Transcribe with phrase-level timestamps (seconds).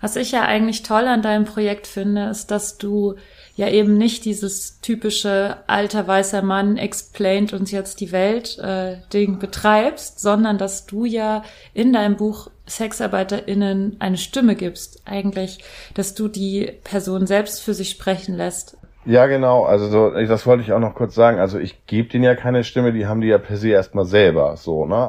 [0.00, 3.14] Was ich ja eigentlich toll an deinem Projekt finde, ist, dass du
[3.56, 9.38] ja eben nicht dieses typische alter weißer Mann explained uns jetzt die Welt äh, Ding
[9.38, 15.02] betreibst, sondern dass du ja in deinem Buch SexarbeiterInnen eine Stimme gibst.
[15.06, 15.58] Eigentlich,
[15.94, 18.76] dass du die Person selbst für sich sprechen lässt.
[19.06, 19.64] Ja, genau.
[19.64, 21.38] Also so, das wollte ich auch noch kurz sagen.
[21.38, 24.56] Also ich gebe denen ja keine Stimme, die haben die ja per se erstmal selber.
[24.56, 25.08] So, ne?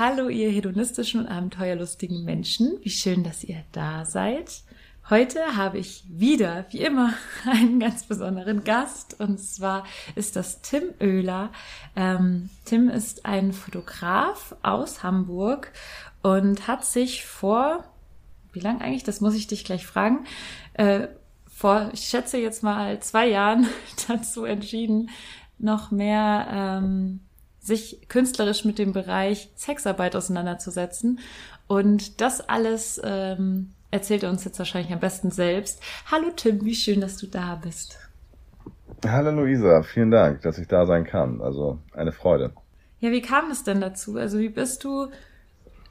[0.00, 2.78] Hallo, ihr hedonistischen und abenteuerlustigen Menschen.
[2.82, 4.62] Wie schön, dass ihr da seid.
[5.10, 9.18] Heute habe ich wieder, wie immer, einen ganz besonderen Gast.
[9.18, 9.82] Und zwar
[10.14, 11.50] ist das Tim Oehler.
[11.96, 15.72] Ähm, Tim ist ein Fotograf aus Hamburg
[16.22, 17.82] und hat sich vor,
[18.52, 20.26] wie lang eigentlich, das muss ich dich gleich fragen,
[20.74, 21.08] äh,
[21.48, 23.66] vor, ich schätze jetzt mal zwei Jahren
[24.06, 25.10] dazu entschieden,
[25.58, 27.18] noch mehr ähm,
[27.60, 31.20] sich künstlerisch mit dem Bereich Sexarbeit auseinanderzusetzen.
[31.66, 35.82] Und das alles ähm, erzählt er uns jetzt wahrscheinlich am besten selbst.
[36.10, 37.98] Hallo Tim, wie schön, dass du da bist.
[39.06, 41.40] Hallo Luisa, vielen Dank, dass ich da sein kann.
[41.40, 42.52] Also eine Freude.
[43.00, 44.16] Ja, wie kam es denn dazu?
[44.16, 45.08] Also wie bist du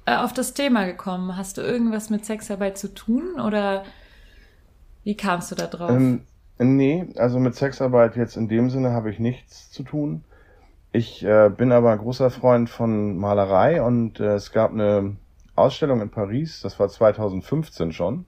[0.06, 1.38] äh, auf das Thema gekommen?
[1.38, 3.84] Hast du irgendwas mit Sexarbeit zu tun oder
[5.04, 5.92] wie kamst du da drauf?
[5.92, 6.24] Ähm,
[6.58, 10.24] nee, also mit Sexarbeit jetzt in dem Sinne habe ich nichts zu tun.
[10.98, 15.16] Ich äh, bin aber ein großer Freund von Malerei und äh, es gab eine
[15.56, 18.26] Ausstellung in Paris, das war 2015 schon.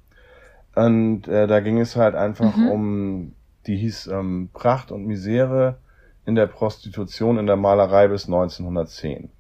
[0.75, 2.69] Und äh, da ging es halt einfach mhm.
[2.69, 3.35] um,
[3.65, 5.79] die hieß ähm, Pracht und Misere
[6.27, 9.31] in der Prostitution in der Malerei bis 1910.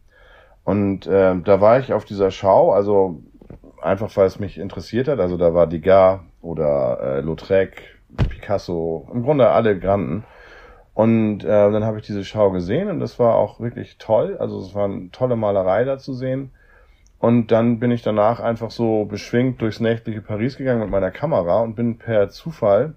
[0.63, 3.21] Und äh, da war ich auf dieser Schau, also
[3.79, 5.19] einfach weil es mich interessiert hat.
[5.19, 7.83] Also da war Degas oder äh, Lautrec,
[8.27, 10.25] Picasso, im Grunde alle Granden.
[10.99, 14.35] Und äh, dann habe ich diese Schau gesehen und das war auch wirklich toll.
[14.37, 16.51] Also es war eine tolle Malerei da zu sehen.
[17.19, 21.61] Und dann bin ich danach einfach so beschwingt durchs nächtliche Paris gegangen mit meiner Kamera
[21.61, 22.95] und bin per Zufall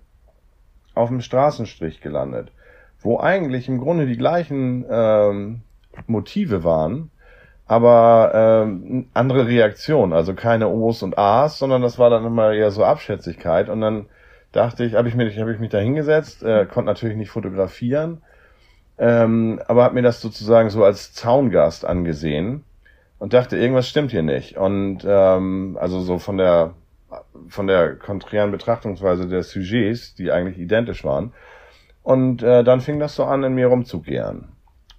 [0.96, 2.50] auf dem Straßenstrich gelandet,
[2.98, 5.60] wo eigentlich im Grunde die gleichen ähm,
[6.08, 7.12] Motive waren,
[7.68, 12.72] aber ähm, andere Reaktionen, also keine O's und A's, sondern das war dann immer eher
[12.72, 14.06] so Abschätzigkeit und dann
[14.52, 18.22] dachte ich, habe ich mich, habe ich mich da hingesetzt, äh, konnte natürlich nicht fotografieren,
[18.98, 22.64] ähm, aber habe mir das sozusagen so als Zaungast angesehen
[23.18, 24.56] und dachte, irgendwas stimmt hier nicht.
[24.56, 26.74] Und ähm, also so von der
[27.48, 31.32] von der konträren Betrachtungsweise der Sujets, die eigentlich identisch waren.
[32.02, 34.48] Und äh, dann fing das so an, in mir rumzugehen.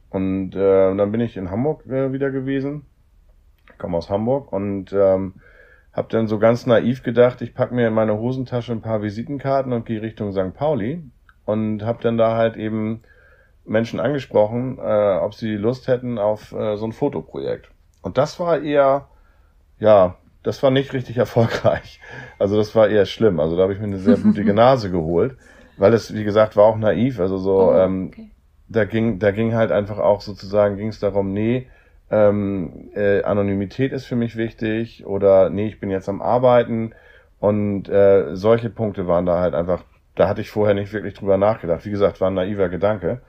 [0.10, 2.86] Und äh, dann bin ich in Hamburg äh, wieder gewesen,
[3.70, 5.34] ich komme aus Hamburg und ähm,
[5.94, 9.72] hab dann so ganz naiv gedacht, ich pack mir in meine Hosentasche ein paar Visitenkarten
[9.74, 10.54] und gehe Richtung St.
[10.54, 11.04] Pauli
[11.46, 13.04] und hab dann da halt eben
[13.66, 17.70] Menschen angesprochen, äh, ob sie Lust hätten auf äh, so ein Fotoprojekt.
[18.02, 19.08] Und das war eher,
[19.80, 22.00] ja, das war nicht richtig erfolgreich.
[22.40, 23.40] Also das war eher schlimm.
[23.40, 25.38] Also da habe ich mir eine sehr blutige Nase geholt,
[25.78, 27.20] weil es, wie gesagt, war auch naiv.
[27.20, 28.22] Also so, oh, ähm, okay.
[28.22, 28.32] ähm,
[28.68, 31.68] da ging, da ging halt einfach auch sozusagen, ging es darum, nee,
[32.12, 36.94] ähm, äh, Anonymität ist für mich wichtig oder nee, ich bin jetzt am Arbeiten
[37.40, 39.84] und äh, solche Punkte waren da halt einfach,
[40.16, 41.86] da hatte ich vorher nicht wirklich drüber nachgedacht.
[41.86, 43.22] Wie gesagt, war ein naiver Gedanke.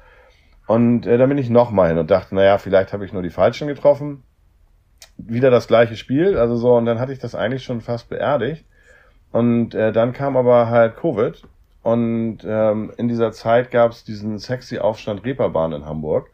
[0.67, 3.31] Und äh, dann bin ich nochmal hin und dachte, naja, vielleicht habe ich nur die
[3.31, 4.23] Falschen getroffen.
[5.17, 8.65] Wieder das gleiche Spiel, also so, und dann hatte ich das eigentlich schon fast beerdigt.
[9.33, 11.43] Und äh, dann kam aber halt Covid
[11.83, 16.31] und ähm, in dieser Zeit gab es diesen sexy Aufstand Reeperbahn in Hamburg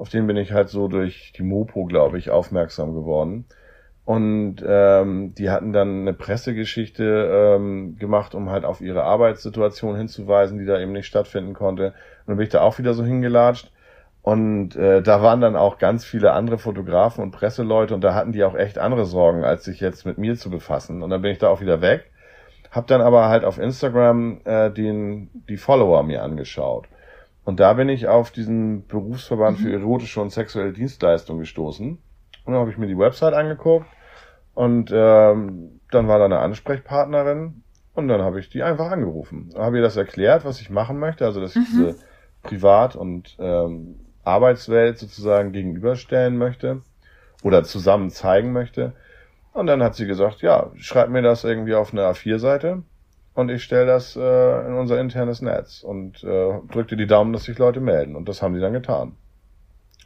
[0.00, 3.44] auf den bin ich halt so durch die Mopo, glaube ich, aufmerksam geworden.
[4.06, 10.58] Und ähm, die hatten dann eine Pressegeschichte ähm, gemacht, um halt auf ihre Arbeitssituation hinzuweisen,
[10.58, 11.88] die da eben nicht stattfinden konnte.
[11.88, 13.70] Und dann bin ich da auch wieder so hingelatscht.
[14.22, 18.32] Und äh, da waren dann auch ganz viele andere Fotografen und Presseleute und da hatten
[18.32, 21.02] die auch echt andere Sorgen, als sich jetzt mit mir zu befassen.
[21.02, 22.10] Und dann bin ich da auch wieder weg.
[22.70, 26.88] Hab dann aber halt auf Instagram äh, den, die Follower mir angeschaut.
[27.44, 29.62] Und da bin ich auf diesen Berufsverband mhm.
[29.62, 31.98] für erotische und sexuelle Dienstleistungen gestoßen.
[32.44, 33.86] Und dann habe ich mir die Website angeguckt
[34.54, 37.62] und ähm, dann war da eine Ansprechpartnerin
[37.94, 39.50] und dann habe ich die einfach angerufen.
[39.56, 41.96] Habe ihr das erklärt, was ich machen möchte, also dass ich diese
[42.42, 46.82] Privat- und ähm, Arbeitswelt sozusagen gegenüberstellen möchte
[47.42, 48.92] oder zusammen zeigen möchte.
[49.52, 52.82] Und dann hat sie gesagt, ja, schreib mir das irgendwie auf eine A4-Seite
[53.40, 57.44] und ich stelle das äh, in unser internes Netz und äh, drückte die Daumen, dass
[57.44, 58.16] sich Leute melden.
[58.16, 59.16] Und das haben sie dann getan.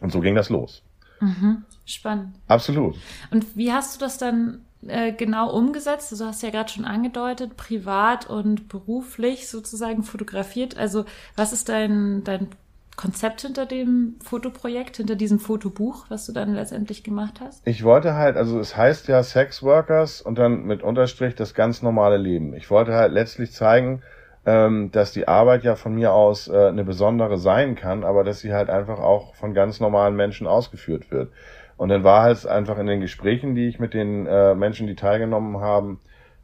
[0.00, 0.82] Und so ging das los.
[1.20, 1.64] Mhm.
[1.84, 2.34] Spannend.
[2.48, 2.96] Absolut.
[3.30, 6.12] Und wie hast du das dann äh, genau umgesetzt?
[6.12, 10.76] Also, Du hast ja gerade schon angedeutet, privat und beruflich sozusagen fotografiert.
[10.76, 11.04] Also
[11.36, 12.48] was ist dein, dein
[12.96, 17.66] Konzept hinter dem Fotoprojekt, hinter diesem Fotobuch, was du dann letztendlich gemacht hast?
[17.66, 21.82] Ich wollte halt, also es heißt ja Sex Workers und dann mit Unterstrich das ganz
[21.82, 22.54] normale Leben.
[22.54, 24.02] Ich wollte halt letztlich zeigen,
[24.46, 28.40] ähm, dass die Arbeit ja von mir aus äh, eine besondere sein kann, aber dass
[28.40, 31.32] sie halt einfach auch von ganz normalen Menschen ausgeführt wird.
[31.76, 34.94] Und dann war halt einfach in den Gesprächen, die ich mit den äh, Menschen, die
[34.94, 36.00] teilgenommen haben,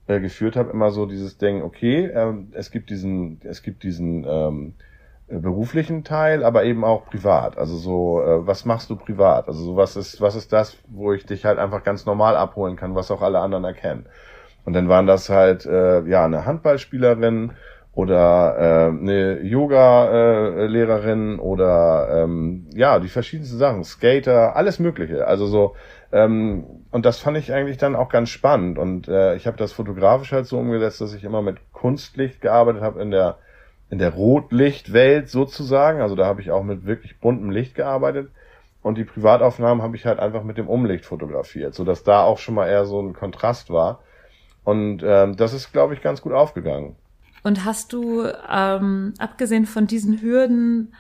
[0.09, 4.25] äh, geführt habe, immer so dieses Ding, okay, ähm, es gibt diesen, es gibt diesen
[4.29, 4.90] ähm, äh,
[5.31, 7.57] beruflichen Teil, aber eben auch privat.
[7.57, 9.49] Also so, äh, was machst du privat?
[9.49, 12.77] Also so, was ist, was ist das, wo ich dich halt einfach ganz normal abholen
[12.77, 14.07] kann, was auch alle anderen erkennen.
[14.65, 17.53] Und dann waren das halt, äh, ja, eine Handballspielerin
[17.93, 25.27] oder äh, eine Yoga-Lehrerin oder ähm, ja, die verschiedensten Sachen, Skater, alles Mögliche.
[25.27, 25.75] Also so,
[26.13, 28.79] ähm, und das fand ich eigentlich dann auch ganz spannend.
[28.79, 32.83] Und äh, ich habe das fotografisch halt so umgesetzt, dass ich immer mit Kunstlicht gearbeitet
[32.83, 33.39] habe in der
[33.91, 36.01] in der Rotlichtwelt sozusagen.
[36.01, 38.31] Also da habe ich auch mit wirklich buntem Licht gearbeitet.
[38.83, 42.39] Und die Privataufnahmen habe ich halt einfach mit dem Umlicht fotografiert, so dass da auch
[42.39, 44.01] schon mal eher so ein Kontrast war.
[44.65, 46.97] Und ähm, das ist, glaube ich, ganz gut aufgegangen.
[47.43, 50.95] Und hast du, ähm, abgesehen von diesen Hürden,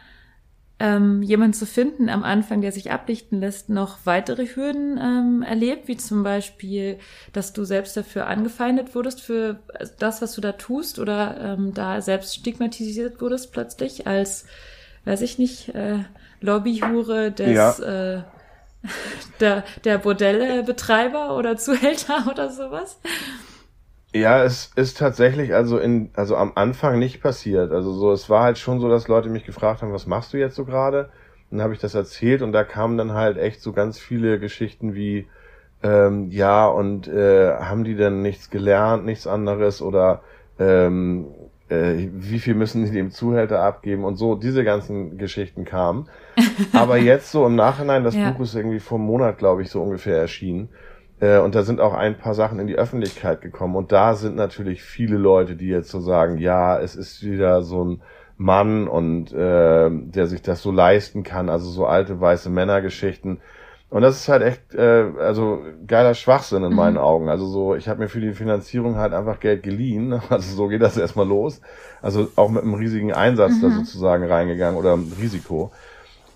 [0.80, 5.88] ähm, jemanden zu finden am Anfang, der sich ablichten lässt, noch weitere Hürden ähm, erlebt,
[5.88, 6.98] wie zum Beispiel,
[7.34, 9.58] dass du selbst dafür angefeindet wurdest für
[9.98, 14.46] das, was du da tust, oder ähm, da selbst stigmatisiert wurdest plötzlich als,
[15.04, 15.98] weiß ich nicht, äh,
[16.40, 18.22] Lobbyhure des äh,
[19.40, 22.98] der, der Bordellebetreiber oder Zuhälter oder sowas?
[24.12, 27.70] Ja, es ist tatsächlich also in, also am Anfang nicht passiert.
[27.72, 30.36] Also so, es war halt schon so, dass Leute mich gefragt haben, was machst du
[30.36, 31.10] jetzt so gerade?
[31.50, 34.94] Dann habe ich das erzählt und da kamen dann halt echt so ganz viele Geschichten
[34.94, 35.28] wie,
[35.82, 40.22] ähm, ja, und äh, haben die denn nichts gelernt, nichts anderes oder
[40.58, 41.26] ähm,
[41.68, 46.08] äh, wie viel müssen die dem Zuhälter abgeben und so, diese ganzen Geschichten kamen.
[46.72, 48.30] Aber jetzt so im Nachhinein, das Ja.
[48.30, 50.68] Buch ist irgendwie vor einem Monat, glaube ich, so ungefähr erschienen.
[51.20, 53.76] Äh, und da sind auch ein paar Sachen in die Öffentlichkeit gekommen.
[53.76, 57.84] Und da sind natürlich viele Leute, die jetzt so sagen, ja, es ist wieder so
[57.84, 58.02] ein
[58.36, 63.40] Mann und äh, der sich das so leisten kann, also so alte weiße Männergeschichten.
[63.90, 67.28] Und das ist halt echt, äh, also geiler Schwachsinn in meinen Augen.
[67.28, 70.22] Also so, ich habe mir für die Finanzierung halt einfach Geld geliehen.
[70.30, 71.60] Also so geht das erstmal los.
[72.00, 75.72] Also auch mit einem riesigen Einsatz da sozusagen reingegangen oder Risiko.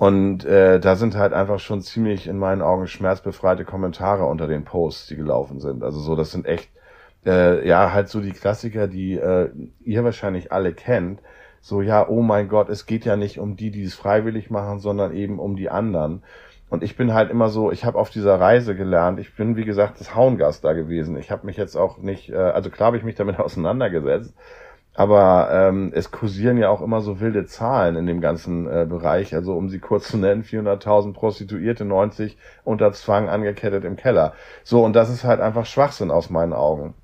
[0.04, 4.66] Und äh, da sind halt einfach schon ziemlich in meinen Augen schmerzbefreite Kommentare unter den
[4.66, 5.82] Posts, die gelaufen sind.
[5.82, 6.68] Also so, das sind echt,
[7.24, 9.48] äh, ja, halt so die Klassiker, die äh,
[9.82, 11.22] ihr wahrscheinlich alle kennt.
[11.62, 14.78] So, ja, oh mein Gott, es geht ja nicht um die, die es freiwillig machen,
[14.78, 16.22] sondern eben um die anderen.
[16.68, 19.64] Und ich bin halt immer so, ich habe auf dieser Reise gelernt, ich bin wie
[19.64, 21.16] gesagt das Hauengast da gewesen.
[21.16, 24.34] Ich habe mich jetzt auch nicht, äh, also klar habe ich mich damit auseinandergesetzt,
[24.94, 29.34] aber ähm, es kursieren ja auch immer so wilde Zahlen in dem ganzen äh, Bereich.
[29.34, 34.34] Also um sie kurz zu nennen, 400.000 Prostituierte, 90 unter Zwang angekettet im Keller.
[34.62, 36.94] So, und das ist halt einfach Schwachsinn aus meinen Augen.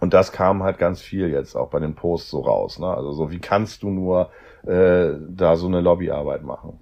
[0.00, 2.78] Und das kam halt ganz viel jetzt auch bei den Posts so raus.
[2.78, 2.86] Ne?
[2.86, 4.30] Also so, wie kannst du nur
[4.66, 6.80] äh, da so eine Lobbyarbeit machen?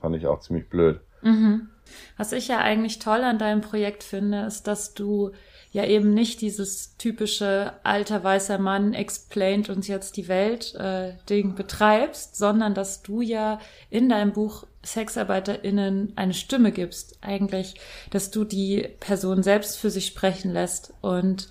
[0.00, 1.00] Fand ich auch ziemlich blöd.
[1.22, 1.68] Mhm.
[2.16, 5.30] Was ich ja eigentlich toll an deinem Projekt finde, ist, dass du
[5.72, 11.54] ja eben nicht dieses typische alter weißer Mann explained uns jetzt die Welt äh, Ding
[11.54, 17.18] betreibst, sondern dass du ja in deinem Buch SexarbeiterInnen eine Stimme gibst.
[17.20, 17.74] Eigentlich,
[18.10, 21.48] dass du die Person selbst für sich sprechen lässt und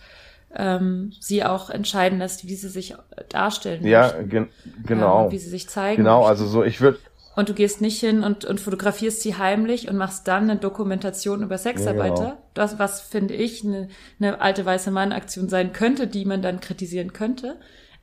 [0.55, 2.95] ähm, sie auch entscheiden lässt, wie sie sich
[3.29, 4.47] darstellen Ja, möchten, gen
[4.85, 5.27] genau.
[5.27, 6.29] äh, wie sie sich zeigen Genau, möchten.
[6.29, 6.97] also so, ich würde
[7.39, 11.41] Und du gehst nicht hin und, und fotografierst sie heimlich und machst dann eine Dokumentation
[11.41, 12.21] über Sexarbeiter.
[12.21, 12.43] Ja, genau.
[12.53, 13.87] Das, was finde ich eine,
[14.19, 17.55] eine alte weiße Mann-Aktion sein könnte, die man dann kritisieren könnte.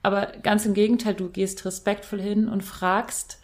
[0.03, 3.39] Aber ganz im Gegenteil, du gehst respektvoll hin und fragst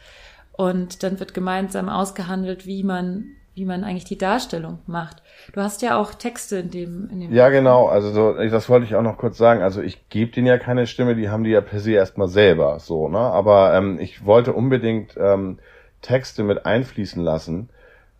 [0.52, 5.22] und dann wird gemeinsam ausgehandelt, wie man, wie man eigentlich die Darstellung macht.
[5.52, 7.88] Du hast ja auch Texte in dem, in dem Ja, genau.
[7.88, 9.61] Also so, das wollte ich auch noch kurz sagen.
[9.61, 12.78] Also ich gebe denen ja keine Stimme, die haben die ja per se erstmal selber
[12.78, 13.18] so, ne?
[13.18, 15.58] Aber ähm, ich wollte unbedingt ähm,
[16.02, 17.71] Texte mit einfließen lassen,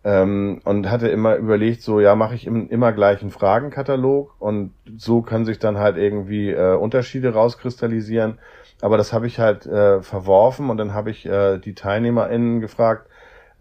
[0.05, 4.73] Ähm, und hatte immer überlegt, so ja, mache ich im, immer gleich einen Fragenkatalog und
[4.97, 8.37] so können sich dann halt irgendwie äh, Unterschiede rauskristallisieren.
[8.81, 13.07] Aber das habe ich halt äh, verworfen und dann habe ich äh, die TeilnehmerInnen gefragt,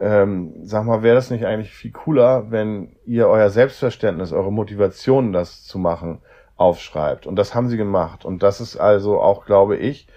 [0.00, 5.32] ähm, sag mal, wäre das nicht eigentlich viel cooler, wenn ihr euer Selbstverständnis, eure Motivation,
[5.32, 6.22] das zu machen,
[6.56, 7.28] aufschreibt?
[7.28, 8.24] Und das haben sie gemacht.
[8.24, 10.08] Und das ist also auch, glaube ich,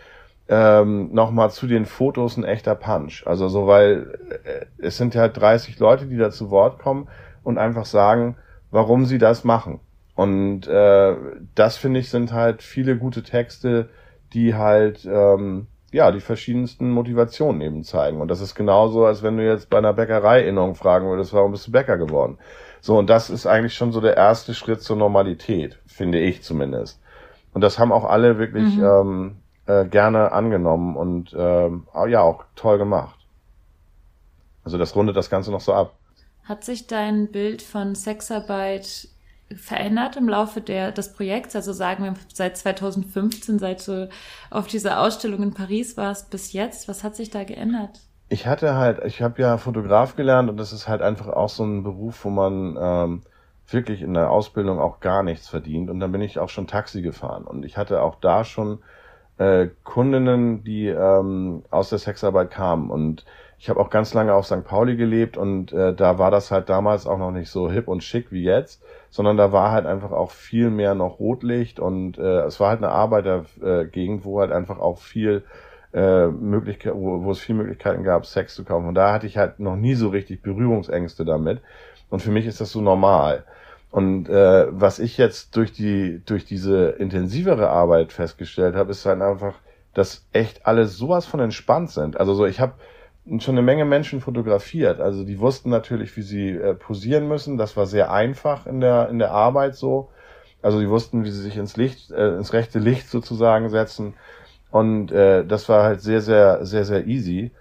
[0.47, 3.25] ähm, nochmal zu den Fotos ein echter Punch.
[3.25, 7.07] Also so, weil äh, es sind ja halt 30 Leute, die da zu Wort kommen
[7.43, 8.35] und einfach sagen,
[8.71, 9.79] warum sie das machen.
[10.15, 11.15] Und äh,
[11.55, 13.89] das finde ich sind halt viele gute Texte,
[14.33, 18.19] die halt ähm, ja, die verschiedensten Motivationen eben zeigen.
[18.19, 21.67] Und das ist genauso, als wenn du jetzt bei einer Bäckerei-Innung fragen würdest, warum bist
[21.67, 22.37] du Bäcker geworden?
[22.81, 27.01] So, und das ist eigentlich schon so der erste Schritt zur Normalität, finde ich zumindest.
[27.53, 28.83] Und das haben auch alle wirklich mhm.
[28.83, 29.35] ähm,
[29.67, 33.19] äh, gerne angenommen und ähm, ja, auch toll gemacht.
[34.63, 35.95] Also das rundet das Ganze noch so ab.
[36.43, 39.07] Hat sich dein Bild von Sexarbeit
[39.55, 41.55] verändert im Laufe der, des Projekts?
[41.55, 44.09] Also sagen wir seit 2015, seit du
[44.49, 48.01] auf dieser Ausstellung in Paris warst bis jetzt, was hat sich da geändert?
[48.27, 51.63] Ich hatte halt, ich habe ja Fotograf gelernt und das ist halt einfach auch so
[51.63, 53.21] ein Beruf, wo man ähm,
[53.67, 55.91] wirklich in der Ausbildung auch gar nichts verdient.
[55.91, 58.79] Und dann bin ich auch schon Taxi gefahren und ich hatte auch da schon
[59.37, 63.25] äh, Kundinnen, die ähm, aus der Sexarbeit kamen und
[63.57, 64.65] ich habe auch ganz lange auf St.
[64.65, 68.03] Pauli gelebt und äh, da war das halt damals auch noch nicht so hip und
[68.03, 72.41] schick wie jetzt, sondern da war halt einfach auch viel mehr noch Rotlicht und äh,
[72.41, 75.43] es war halt eine Arbeitergegend, wo halt einfach auch viel
[75.93, 78.87] äh, Möglichkeit, wo, wo es viel Möglichkeiten gab, Sex zu kaufen.
[78.87, 81.61] Und da hatte ich halt noch nie so richtig Berührungsängste damit.
[82.09, 83.45] Und für mich ist das so normal.
[83.95, 89.21] Und äh, was ich jetzt durch die durch diese intensivere Arbeit festgestellt habe, ist halt
[89.21, 89.53] einfach,
[89.93, 92.19] dass echt alle sowas von entspannt sind.
[92.19, 92.73] Also so, ich habe
[93.39, 94.99] schon eine Menge Menschen fotografiert.
[94.99, 97.57] Also die wussten natürlich, wie sie äh, posieren müssen.
[97.57, 100.09] Das war sehr einfach in der, in der Arbeit so.
[100.61, 104.15] Also die wussten, wie sie sich ins Licht, äh, ins rechte Licht sozusagen setzen.
[104.71, 107.51] Und äh, das war halt sehr, sehr, sehr, sehr easy.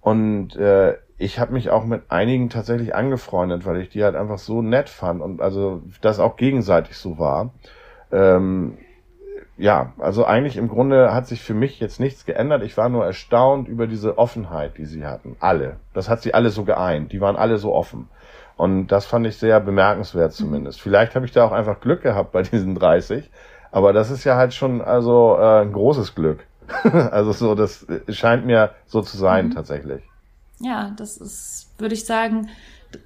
[0.00, 4.38] Und äh, ich habe mich auch mit einigen tatsächlich angefreundet, weil ich die halt einfach
[4.38, 7.52] so nett fand und also das auch gegenseitig so war.
[8.12, 8.78] Ähm,
[9.56, 12.62] ja, also eigentlich im Grunde hat sich für mich jetzt nichts geändert.
[12.62, 15.36] Ich war nur erstaunt über diese Offenheit, die sie hatten.
[15.40, 15.76] Alle.
[15.94, 17.12] Das hat sie alle so geeint.
[17.12, 18.08] Die waren alle so offen.
[18.56, 20.80] Und das fand ich sehr bemerkenswert zumindest.
[20.80, 23.30] Vielleicht habe ich da auch einfach Glück gehabt bei diesen 30.
[23.70, 26.40] Aber das ist ja halt schon also äh, ein großes Glück.
[27.10, 29.50] also so, das scheint mir so zu sein mhm.
[29.54, 30.02] tatsächlich.
[30.60, 32.48] Ja, das ist, würde ich sagen,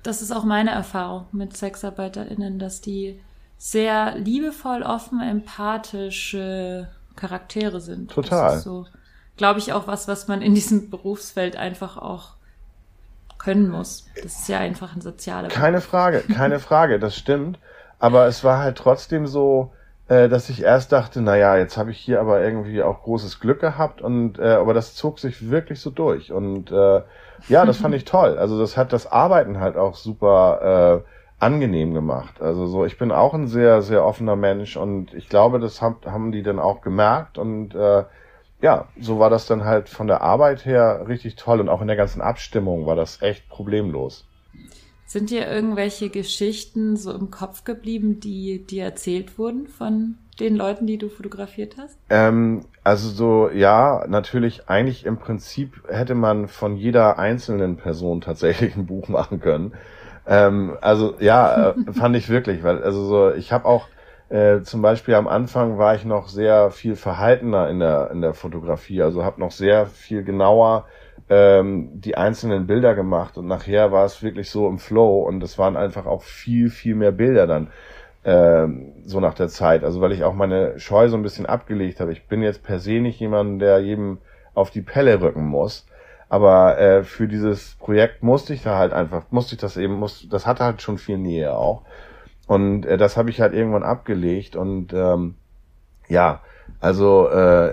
[0.03, 3.21] das ist auch meine Erfahrung mit SexarbeiterInnen, dass die
[3.59, 8.11] sehr liebevoll, offen, empathische Charaktere sind.
[8.11, 8.49] Total.
[8.49, 8.87] Das ist so,
[9.37, 12.35] glaube ich, auch was, was man in diesem Berufsfeld einfach auch
[13.39, 14.07] können muss.
[14.17, 17.59] Das ist ja einfach ein sozialer Keine Frage, keine Frage, das stimmt.
[17.99, 19.73] Aber es war halt trotzdem so,
[20.09, 23.41] äh, dass ich erst dachte, na ja, jetzt habe ich hier aber irgendwie auch großes
[23.41, 27.03] Glück gehabt und äh, aber das zog sich wirklich so durch und äh,
[27.49, 28.39] ja, das fand ich toll.
[28.39, 32.41] Also das hat das Arbeiten halt auch super äh, angenehm gemacht.
[32.41, 35.97] Also so, ich bin auch ein sehr, sehr offener Mensch und ich glaube, das haben,
[36.05, 38.05] haben die dann auch gemerkt und äh,
[38.63, 41.87] ja, so war das dann halt von der Arbeit her richtig toll und auch in
[41.87, 44.27] der ganzen Abstimmung war das echt problemlos.
[45.07, 50.87] Sind dir irgendwelche Geschichten so im Kopf geblieben, die dir erzählt wurden von den Leuten,
[50.87, 51.99] die du fotografiert hast?
[52.11, 58.77] Ähm, also so, ja, natürlich, eigentlich im Prinzip hätte man von jeder einzelnen Person tatsächlich
[58.77, 59.75] ein Buch machen können.
[60.27, 63.89] Ähm, also ja, äh, fand ich wirklich, weil also so, ich habe auch
[64.29, 68.35] äh, zum Beispiel am Anfang war ich noch sehr viel verhaltener in der in der
[68.35, 70.87] Fotografie, also habe noch sehr viel genauer
[71.29, 75.59] ähm, die einzelnen Bilder gemacht und nachher war es wirklich so im Flow und es
[75.59, 77.69] waren einfach auch viel viel mehr Bilder dann
[78.25, 82.01] ähm, so nach der Zeit, also weil ich auch meine Scheu so ein bisschen abgelegt
[82.01, 82.13] habe.
[82.13, 84.19] Ich bin jetzt per se nicht jemand, der jedem
[84.55, 85.87] auf die Pelle rücken muss.
[86.29, 90.29] Aber äh, für dieses Projekt musste ich da halt einfach, musste ich das eben, muss,
[90.31, 91.83] das hatte halt schon viel Nähe auch.
[92.47, 94.55] Und äh, das habe ich halt irgendwann abgelegt.
[94.55, 95.35] Und ähm,
[96.09, 96.41] ja,
[96.81, 97.71] also äh,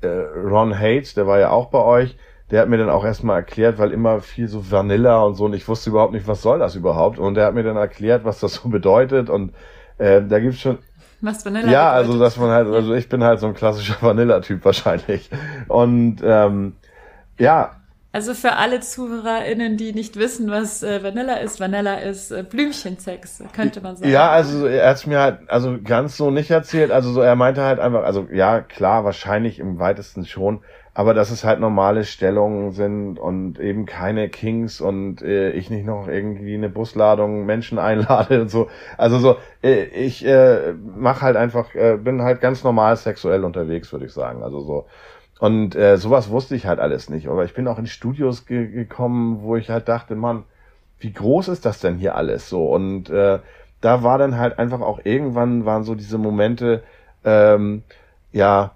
[0.00, 2.16] äh, Ron Hates, der war ja auch bei euch,
[2.50, 5.54] der hat mir dann auch erstmal erklärt, weil immer viel so Vanilla und so, und
[5.54, 7.18] ich wusste überhaupt nicht, was soll das überhaupt.
[7.18, 9.28] Und der hat mir dann erklärt, was das so bedeutet.
[9.28, 9.52] Und
[9.98, 10.78] äh, da gibt's schon.
[11.20, 12.08] Was Vanilla Ja, bedeutet.
[12.08, 15.30] also dass man halt, also ich bin halt so ein klassischer Vanilla-Typ wahrscheinlich.
[15.68, 16.76] Und ähm,
[17.38, 17.76] ja,
[18.10, 23.42] also für alle ZuhörerInnen, die nicht wissen, was äh, Vanilla ist, Vanilla ist äh, Blümchensex,
[23.52, 24.10] könnte man sagen.
[24.10, 26.90] Ja, also er hat's mir halt also ganz so nicht erzählt.
[26.90, 30.62] Also so, er meinte halt einfach, also ja, klar, wahrscheinlich im weitesten schon,
[30.98, 35.86] aber dass es halt normale Stellungen sind und eben keine Kings und äh, ich nicht
[35.86, 38.66] noch irgendwie eine Busladung Menschen einlade und so.
[38.96, 43.92] Also so, äh, ich äh, mache halt einfach, äh, bin halt ganz normal sexuell unterwegs,
[43.92, 44.42] würde ich sagen.
[44.42, 44.86] Also so.
[45.38, 47.28] Und äh, sowas wusste ich halt alles nicht.
[47.28, 50.42] Aber ich bin auch in Studios ge gekommen, wo ich halt dachte, Mann,
[50.98, 52.66] wie groß ist das denn hier alles so?
[52.72, 53.38] Und äh,
[53.80, 56.82] da war dann halt einfach auch irgendwann waren so diese Momente,
[57.24, 57.84] ähm,
[58.32, 58.72] ja,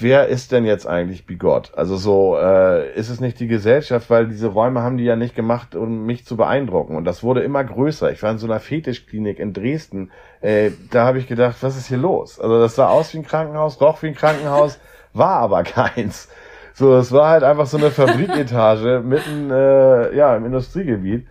[0.00, 1.72] wer ist denn jetzt eigentlich Bigott?
[1.74, 5.34] Also so, äh, ist es nicht die Gesellschaft, weil diese Räume haben die ja nicht
[5.34, 6.96] gemacht, um mich zu beeindrucken.
[6.96, 8.10] Und das wurde immer größer.
[8.12, 10.10] Ich war in so einer Fetischklinik in Dresden.
[10.40, 12.38] Äh, da habe ich gedacht, was ist hier los?
[12.38, 14.78] Also das sah aus wie ein Krankenhaus, roch wie ein Krankenhaus,
[15.14, 16.28] war aber keins.
[16.74, 21.26] So, es war halt einfach so eine Fabriketage mitten äh, ja, im Industriegebiet.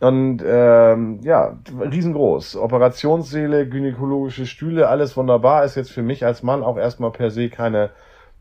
[0.00, 2.56] Und ähm, ja, riesengroß.
[2.56, 5.64] Operationssäle, gynäkologische Stühle, alles wunderbar.
[5.64, 7.90] Ist jetzt für mich als Mann auch erstmal per se keine,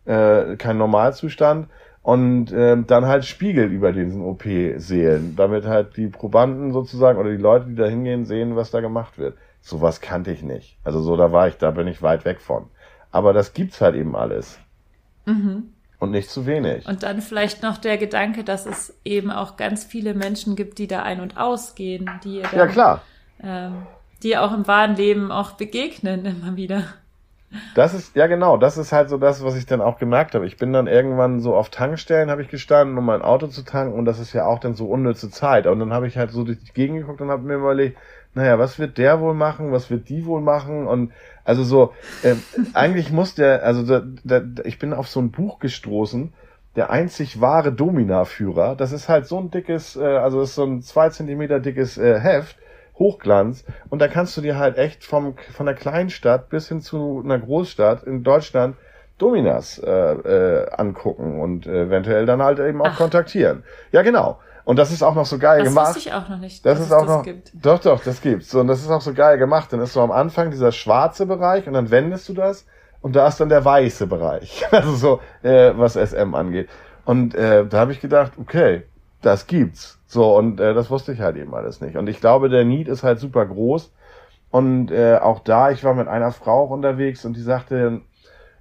[0.05, 1.67] äh, kein Normalzustand.
[2.01, 7.37] Und ähm, dann halt Spiegel über diesen OP-Sälen, damit halt die Probanden sozusagen oder die
[7.37, 9.37] Leute, die da hingehen, sehen, was da gemacht wird.
[9.59, 10.77] Sowas kannte ich nicht.
[10.85, 12.67] Also so, da war ich, da bin ich weit weg von.
[13.11, 14.59] Aber das gibt's halt eben alles.
[15.25, 15.73] Mhm.
[15.99, 16.87] Und nicht zu wenig.
[16.87, 20.87] Und dann vielleicht noch der Gedanke, dass es eben auch ganz viele Menschen gibt, die
[20.87, 23.01] da ein- und ausgehen, die dann, ja klar,
[23.43, 23.85] ähm,
[24.23, 26.83] die auch im wahren Leben auch begegnen immer wieder.
[27.73, 30.45] Das ist, ja genau, das ist halt so das, was ich dann auch gemerkt habe.
[30.45, 33.97] Ich bin dann irgendwann so auf Tankstellen, habe ich gestanden, um mein Auto zu tanken
[33.97, 35.65] und das ist ja auch dann so unnütze Zeit.
[35.65, 37.97] Und dann habe ich halt so durch die Gegend geguckt und habe mir überlegt,
[38.39, 41.11] naja, was wird der wohl machen, was wird die wohl machen und
[41.43, 41.93] also so,
[42.23, 42.35] äh,
[42.73, 46.31] eigentlich muss der, also da, da, ich bin auf so ein Buch gestoßen,
[46.77, 48.75] der einzig wahre Domina-Führer.
[48.77, 52.17] Das ist halt so ein dickes, äh, also ist so ein zwei Zentimeter dickes äh,
[52.17, 52.55] Heft,
[52.97, 53.65] Hochglanz.
[53.89, 57.39] Und da kannst du dir halt echt vom, von der Kleinstadt bis hin zu einer
[57.39, 58.77] Großstadt in Deutschland
[59.17, 62.97] Dominas äh, äh, angucken und eventuell dann halt eben auch Ach.
[62.97, 63.63] kontaktieren.
[63.91, 64.39] Ja, genau.
[64.69, 65.87] Und das ist auch noch so geil das gemacht.
[65.87, 66.63] Das wusste ich auch noch nicht.
[66.63, 67.23] Das ist auch das noch.
[67.23, 67.51] Gibt.
[67.55, 68.53] Doch, doch, das gibt's.
[68.53, 69.73] Und das ist auch so geil gemacht.
[69.73, 72.67] Dann ist so am Anfang dieser schwarze Bereich und dann wendest du das
[73.01, 74.63] und da ist dann der weiße Bereich.
[74.71, 76.69] Also so, äh, was SM angeht.
[77.03, 78.83] Und äh, da habe ich gedacht, okay,
[79.23, 79.97] das gibt's.
[80.05, 81.97] So, und äh, das wusste ich halt eben alles nicht.
[81.97, 83.91] Und ich glaube, der Need ist halt super groß.
[84.51, 88.01] Und äh, auch da, ich war mit einer Frau auch unterwegs und die sagte,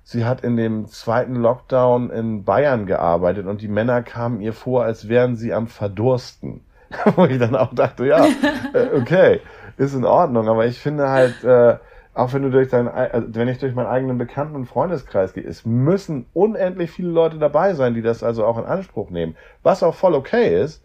[0.09, 4.85] sie hat in dem zweiten Lockdown in Bayern gearbeitet und die Männer kamen ihr vor,
[4.85, 6.63] als wären sie am Verdursten.
[7.17, 8.25] Wo ich dann auch dachte, ja,
[8.73, 9.43] äh, okay,
[9.77, 11.77] ist in Ordnung, aber ich finde halt, äh,
[12.15, 15.45] auch wenn du durch dein, also wenn ich durch meinen eigenen Bekannten- und Freundeskreis gehe,
[15.45, 19.83] es müssen unendlich viele Leute dabei sein, die das also auch in Anspruch nehmen, was
[19.83, 20.83] auch voll okay ist,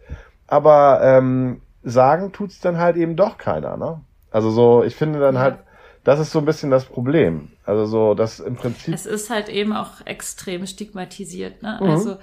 [0.48, 4.02] aber ähm, sagen tut's dann halt eben doch keiner, ne?
[4.32, 5.42] Also so, ich finde dann ja.
[5.42, 5.60] halt,
[6.04, 7.53] das ist so ein bisschen das Problem.
[7.66, 8.94] Also so, das im Prinzip.
[8.94, 11.80] Es ist halt eben auch extrem stigmatisiert, ne?
[11.82, 11.90] Mhm.
[11.90, 12.18] Also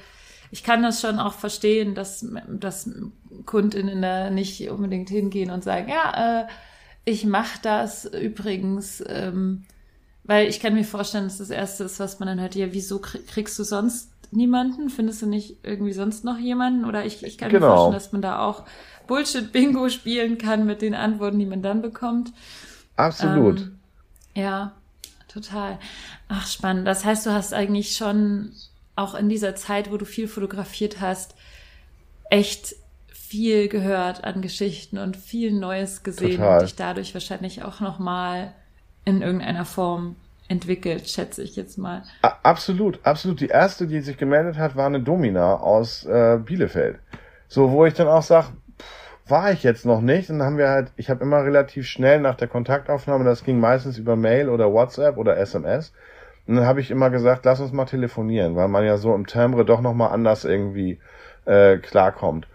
[0.50, 2.90] ich kann das schon auch verstehen, dass, dass
[3.46, 6.46] Kundinnen da nicht unbedingt hingehen und sagen, ja, äh,
[7.04, 9.64] ich mache das übrigens, ähm,
[10.24, 12.98] weil ich kann mir vorstellen, dass das Erste ist, was man dann hört, ja, wieso
[12.98, 14.90] kriegst du sonst niemanden?
[14.90, 16.84] Findest du nicht irgendwie sonst noch jemanden?
[16.84, 17.66] Oder ich, ich kann genau.
[17.66, 18.64] mir vorstellen, dass man da auch
[19.06, 22.32] Bullshit-Bingo spielen kann mit den Antworten, die man dann bekommt.
[22.96, 23.60] Absolut.
[23.60, 23.78] Ähm,
[24.34, 24.72] ja,
[25.32, 25.78] total.
[26.28, 26.86] Ach, spannend.
[26.86, 28.52] Das heißt, du hast eigentlich schon
[28.96, 31.34] auch in dieser Zeit, wo du viel fotografiert hast,
[32.28, 32.76] echt
[33.12, 36.58] viel gehört an Geschichten und viel Neues gesehen total.
[36.58, 38.52] und dich dadurch wahrscheinlich auch nochmal
[39.04, 40.16] in irgendeiner Form
[40.48, 42.02] entwickelt, schätze ich jetzt mal.
[42.22, 43.40] Absolut, absolut.
[43.40, 46.98] Die erste, die sich gemeldet hat, war eine Domina aus äh, Bielefeld.
[47.46, 48.48] So, wo ich dann auch sage,
[49.30, 50.30] war ich jetzt noch nicht.
[50.30, 53.60] Und dann haben wir halt, ich habe immer relativ schnell nach der Kontaktaufnahme, das ging
[53.60, 55.92] meistens über Mail oder WhatsApp oder SMS.
[56.46, 59.26] Und dann habe ich immer gesagt, lass uns mal telefonieren, weil man ja so im
[59.26, 60.98] Timbre doch nochmal anders irgendwie
[61.44, 62.48] äh, klarkommt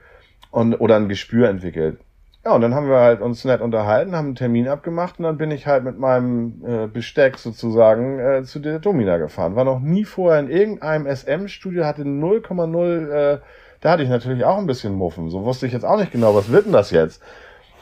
[0.52, 2.00] und oder ein Gespür entwickelt.
[2.46, 5.38] Ja, und dann haben wir halt uns nett unterhalten, haben einen Termin abgemacht und dann
[5.38, 9.56] bin ich halt mit meinem äh, Besteck sozusagen äh, zu der Domina gefahren.
[9.56, 13.40] War noch nie vorher in irgendeinem SM-Studio, hatte 0,0 äh,
[13.86, 15.30] da hatte ich natürlich auch ein bisschen Muffen.
[15.30, 17.22] So wusste ich jetzt auch nicht genau, was wird denn das jetzt?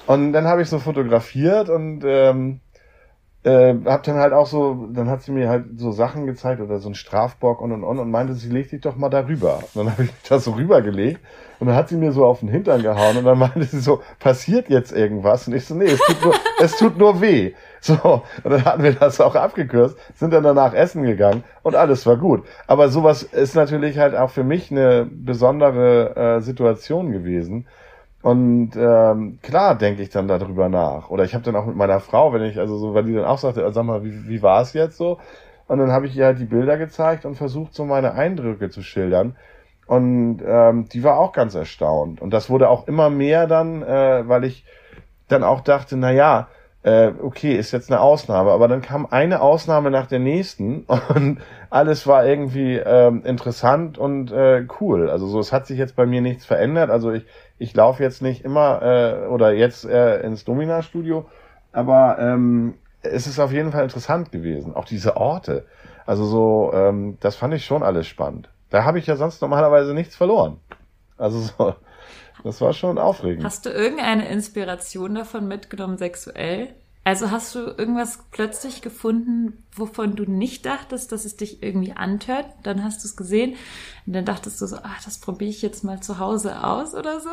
[0.06, 2.60] Und dann habe ich so fotografiert und ähm,
[3.44, 6.80] äh, hab dann halt auch so, dann hat sie mir halt so Sachen gezeigt oder
[6.80, 9.60] so ein Strafbock und und und und meinte, sie legt dich doch mal darüber.
[9.74, 11.22] Und dann habe ich das so rübergelegt
[11.62, 14.02] und dann hat sie mir so auf den Hintern gehauen und dann meinte sie so,
[14.20, 15.48] passiert jetzt irgendwas?
[15.48, 17.54] Und ich so, nee, es tut nur, es tut nur weh.
[17.84, 22.06] So, und dann hatten wir das auch abgekürzt, sind dann danach essen gegangen und alles
[22.06, 22.46] war gut.
[22.66, 27.68] Aber sowas ist natürlich halt auch für mich eine besondere äh, Situation gewesen.
[28.22, 31.10] Und ähm, klar denke ich dann darüber nach.
[31.10, 33.26] Oder ich habe dann auch mit meiner Frau, wenn ich, also so, weil die dann
[33.26, 35.20] auch sagte, sag mal, wie, wie war es jetzt so?
[35.68, 38.82] Und dann habe ich ihr halt die Bilder gezeigt und versucht, so meine Eindrücke zu
[38.82, 39.36] schildern.
[39.88, 42.22] Und ähm, die war auch ganz erstaunt.
[42.22, 44.64] Und das wurde auch immer mehr dann, äh, weil ich
[45.28, 46.48] dann auch dachte, na ja,
[46.84, 48.52] äh, okay, ist jetzt eine Ausnahme.
[48.52, 50.82] Aber dann kam eine Ausnahme nach der nächsten
[51.16, 55.10] und alles war irgendwie ähm, interessant und äh, cool.
[55.10, 56.90] Also so, es hat sich jetzt bei mir nichts verändert.
[56.90, 57.26] Also ich,
[57.58, 61.26] ich laufe jetzt nicht immer äh, oder jetzt äh, ins Domina-Studio,
[61.72, 64.76] aber ähm, es ist auf jeden Fall interessant gewesen.
[64.76, 65.66] Auch diese Orte.
[66.06, 68.50] Also so, ähm, das fand ich schon alles spannend.
[68.70, 70.58] Da habe ich ja sonst normalerweise nichts verloren.
[71.18, 71.76] Also so,
[72.44, 73.44] das war schon aufregend.
[73.44, 76.70] Hast du irgendeine Inspiration davon mitgenommen, sexuell?
[77.06, 82.46] Also hast du irgendwas plötzlich gefunden, wovon du nicht dachtest, dass es dich irgendwie antört?
[82.64, 83.56] Dann hast du es gesehen
[84.06, 87.20] und dann dachtest du so, ach, das probiere ich jetzt mal zu Hause aus oder
[87.20, 87.30] so?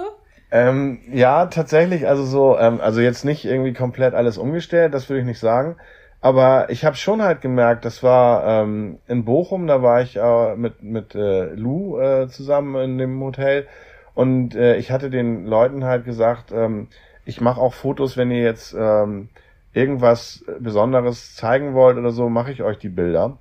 [0.50, 5.20] Ähm, ja, tatsächlich, also so, ähm, also jetzt nicht irgendwie komplett alles umgestellt, das würde
[5.20, 5.76] ich nicht sagen.
[6.20, 10.56] Aber ich habe schon halt gemerkt, das war ähm, in Bochum, da war ich äh,
[10.56, 13.68] mit, mit äh, Lou äh, zusammen in dem Hotel
[14.14, 16.88] und äh, ich hatte den Leuten halt gesagt, ähm,
[17.24, 19.28] ich mache auch Fotos, wenn ihr jetzt ähm,
[19.72, 23.38] irgendwas Besonderes zeigen wollt oder so, mache ich euch die Bilder.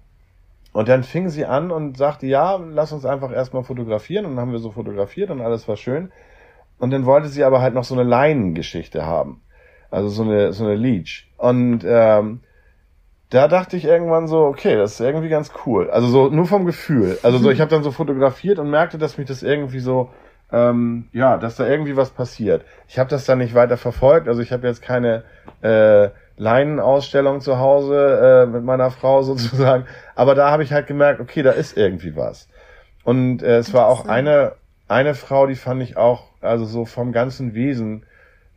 [0.71, 4.25] Und dann fing sie an und sagte, ja, lass uns einfach erstmal fotografieren.
[4.25, 6.11] Und dann haben wir so fotografiert und alles war schön.
[6.77, 9.41] Und dann wollte sie aber halt noch so eine Leinengeschichte haben.
[9.89, 11.27] Also so eine, so eine Leech.
[11.37, 12.41] Und ähm,
[13.31, 15.89] da dachte ich irgendwann so, okay, das ist irgendwie ganz cool.
[15.89, 17.17] Also so nur vom Gefühl.
[17.23, 20.11] Also so, ich habe dann so fotografiert und merkte, dass mich das irgendwie so,
[20.51, 22.63] ähm, ja, dass da irgendwie was passiert.
[22.87, 24.27] Ich habe das dann nicht weiter verfolgt.
[24.27, 25.23] Also ich habe jetzt keine
[25.61, 29.85] äh, Leinenausstellung zu Hause äh, mit meiner Frau sozusagen.
[30.15, 32.47] Aber da habe ich halt gemerkt, okay, da ist irgendwie was.
[33.03, 34.53] Und äh, es war auch eine
[34.89, 38.03] eine Frau, die fand ich auch, also so vom ganzen Wesen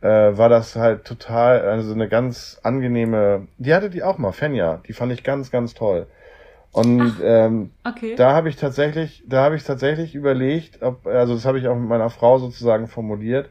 [0.01, 4.81] äh, war das halt total, also eine ganz angenehme, die hatte die auch mal, Fenja,
[4.87, 6.07] die fand ich ganz, ganz toll.
[6.73, 8.15] Und Ach, ähm, okay.
[8.15, 11.75] da habe ich tatsächlich, da habe ich tatsächlich überlegt, ob, also das habe ich auch
[11.75, 13.49] mit meiner Frau sozusagen formuliert,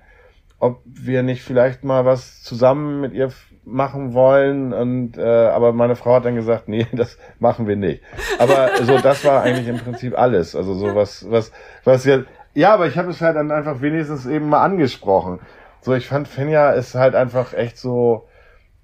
[0.58, 3.30] ob wir nicht vielleicht mal was zusammen mit ihr
[3.64, 8.02] machen wollen und äh, aber meine Frau hat dann gesagt, nee, das machen wir nicht.
[8.38, 10.56] Aber so das war eigentlich im Prinzip alles.
[10.56, 11.52] Also so was was
[11.84, 15.40] was jetzt ja, aber ich habe es halt dann einfach wenigstens eben mal angesprochen.
[15.80, 18.28] So, ich fand Fenja ist halt einfach echt so,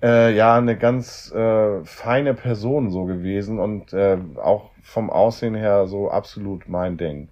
[0.02, 5.86] äh, ja, eine ganz äh, feine Person so gewesen und äh, auch vom Aussehen her
[5.86, 7.28] so absolut mein Ding.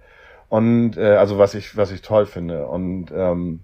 [0.49, 2.67] Und äh, also was ich, was ich toll finde.
[2.67, 3.61] Und ähm,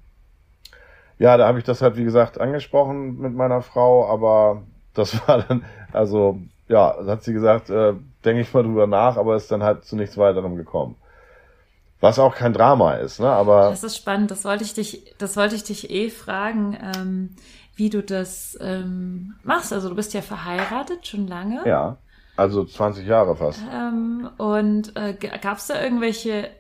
[1.19, 4.63] ja, da habe ich das halt, wie gesagt, angesprochen mit meiner Frau, aber
[4.95, 6.39] das war dann, also
[6.69, 9.97] ja, hat sie gesagt, äh, denke ich mal drüber nach, aber ist dann halt zu
[9.97, 10.97] nichts weiterem gekommen.
[12.01, 13.29] Was auch kein Drama ist, ne?
[13.29, 13.71] Aber.
[13.71, 14.33] Das ist spannend.
[14.33, 17.37] Das wollte ich dich, das wollte ich dich eh fragen, ähm,
[17.75, 19.73] wie du das ähm, machst.
[19.73, 21.67] Also du bist ja verheiratet schon lange.
[21.67, 21.99] Ja.
[22.37, 23.63] Also 20 Jahre fast.
[23.73, 26.51] Ähm, und äh, gab es da irgendwelche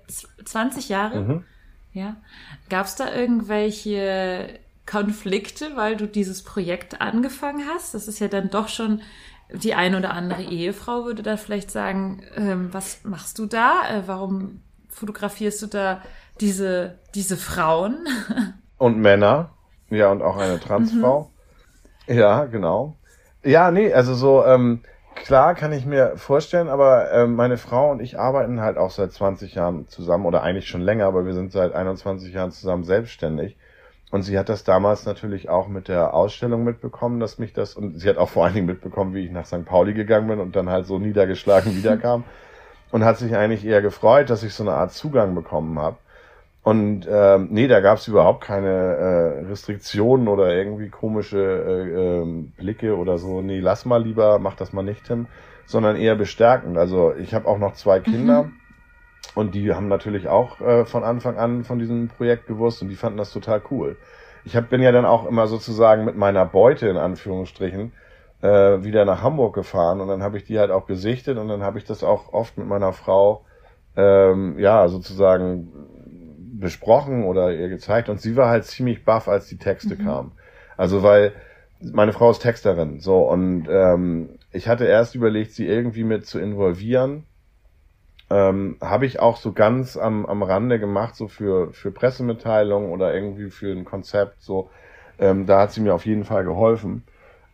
[0.44, 1.20] 20 Jahre?
[1.20, 1.44] Mhm.
[1.92, 2.16] Ja.
[2.68, 7.94] Gab es da irgendwelche Konflikte, weil du dieses Projekt angefangen hast?
[7.94, 9.00] Das ist ja dann doch schon
[9.52, 13.82] die ein oder andere Ehefrau würde da vielleicht sagen, ähm, was machst du da?
[13.88, 16.02] Äh, warum fotografierst du da
[16.40, 18.06] diese, diese Frauen?
[18.78, 19.50] Und Männer.
[19.92, 21.30] Ja, und auch eine Transfrau.
[22.06, 22.14] Mhm.
[22.14, 22.96] Ja, genau.
[23.44, 24.80] Ja, nee, also so, ähm,
[25.14, 29.12] klar kann ich mir vorstellen, aber ähm, meine Frau und ich arbeiten halt auch seit
[29.12, 33.58] 20 Jahren zusammen oder eigentlich schon länger, aber wir sind seit 21 Jahren zusammen selbstständig.
[34.10, 37.98] Und sie hat das damals natürlich auch mit der Ausstellung mitbekommen, dass mich das, und
[37.98, 39.66] sie hat auch vor allen Dingen mitbekommen, wie ich nach St.
[39.66, 42.24] Pauli gegangen bin und dann halt so niedergeschlagen wiederkam
[42.92, 45.96] und hat sich eigentlich eher gefreut, dass ich so eine Art Zugang bekommen habe.
[46.62, 52.44] Und ähm, nee, da gab es überhaupt keine äh, Restriktionen oder irgendwie komische äh, äh,
[52.56, 53.42] Blicke oder so.
[53.42, 55.26] Nee, lass mal lieber, mach das mal nicht, Tim,
[55.66, 56.78] sondern eher bestärkend.
[56.78, 58.52] Also ich habe auch noch zwei Kinder mhm.
[59.34, 62.96] und die haben natürlich auch äh, von Anfang an von diesem Projekt gewusst und die
[62.96, 63.96] fanden das total cool.
[64.44, 67.92] Ich hab, bin ja dann auch immer sozusagen mit meiner Beute in Anführungsstrichen
[68.40, 71.62] äh, wieder nach Hamburg gefahren und dann habe ich die halt auch gesichtet und dann
[71.64, 73.44] habe ich das auch oft mit meiner Frau
[73.96, 75.72] ähm, ja sozusagen
[76.62, 80.04] besprochen oder ihr gezeigt und sie war halt ziemlich baff, als die Texte mhm.
[80.04, 80.32] kamen.
[80.76, 81.32] Also weil
[81.80, 86.38] meine Frau ist Texterin so und ähm, ich hatte erst überlegt, sie irgendwie mit zu
[86.38, 87.24] involvieren.
[88.30, 93.12] Ähm, habe ich auch so ganz am, am Rande gemacht, so für, für Pressemitteilungen oder
[93.12, 94.70] irgendwie für ein Konzept, so.
[95.18, 97.04] Ähm, da hat sie mir auf jeden Fall geholfen.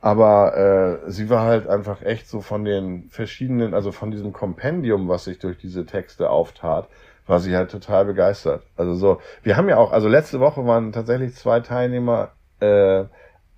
[0.01, 5.09] Aber äh, sie war halt einfach echt so von den verschiedenen, also von diesem Kompendium,
[5.09, 6.88] was sich durch diese Texte auftat,
[7.29, 8.62] war sie halt total begeistert.
[8.77, 13.05] Also so, wir haben ja auch, also letzte Woche waren tatsächlich zwei Teilnehmer äh,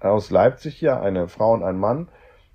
[0.00, 2.09] aus Leipzig hier, eine Frau und ein Mann.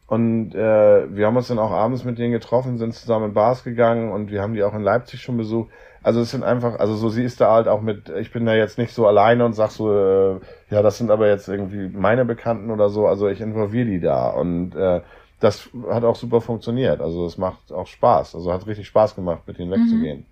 [0.08, 3.63] Und äh, wir haben uns dann auch abends mit denen getroffen, sind zusammen in Bars
[3.63, 5.71] gegangen und wir haben die auch in Leipzig schon besucht.
[6.04, 8.54] Also es sind einfach, also so sie ist da halt auch mit, ich bin da
[8.54, 12.25] jetzt nicht so alleine und sag so, äh, ja, das sind aber jetzt irgendwie meine
[12.25, 15.01] Bekannten oder so, also ich involviere die da und äh,
[15.39, 17.01] das hat auch super funktioniert.
[17.01, 18.36] Also es macht auch Spaß.
[18.36, 20.25] Also hat richtig Spaß gemacht, mit denen wegzugehen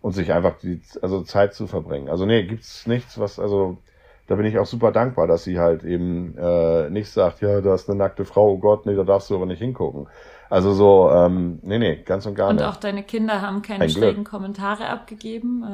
[0.00, 2.08] und sich einfach die also Zeit zu verbringen.
[2.08, 3.78] Also nee, gibt's nichts, was also
[4.26, 7.74] da bin ich auch super dankbar, dass sie halt eben äh, nicht sagt, ja, da
[7.74, 10.06] ist eine nackte Frau, oh Gott, nee, da darfst du aber nicht hingucken.
[10.50, 12.64] Also so, ähm, nee, nee, ganz und gar Und nicht.
[12.64, 14.04] auch deine Kinder haben keine Ein Glück.
[14.04, 15.64] schrägen Kommentare abgegeben.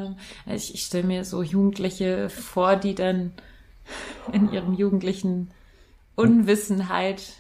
[0.47, 3.33] Ähm, Ich, ich stelle mir so Jugendliche vor, die dann
[4.33, 5.51] in ihrem jugendlichen
[6.17, 7.35] Unwissenheit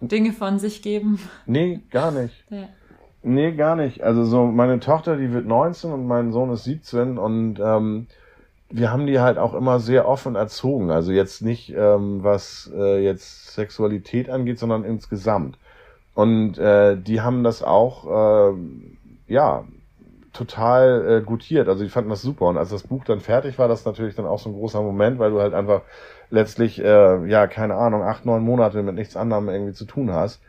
[0.00, 1.20] Dinge von sich geben.
[1.46, 2.34] Nee, gar nicht.
[2.50, 2.68] Ja.
[3.22, 4.02] Nee, gar nicht.
[4.02, 8.06] Also so, meine Tochter, die wird 19 und mein Sohn ist 17 und ähm,
[8.70, 10.90] wir haben die halt auch immer sehr offen erzogen.
[10.90, 15.58] Also jetzt nicht, ähm, was äh, jetzt Sexualität angeht, sondern insgesamt.
[16.14, 18.54] Und äh, die haben das auch, äh,
[19.26, 19.64] ja,
[20.32, 21.68] total äh, gutiert.
[21.68, 22.46] Also die fanden das super.
[22.46, 25.18] Und als das Buch dann fertig war, das natürlich dann auch so ein großer Moment,
[25.18, 25.82] weil du halt einfach
[26.30, 30.40] letztlich, äh, ja, keine Ahnung, acht, neun Monate mit nichts anderem irgendwie zu tun hast.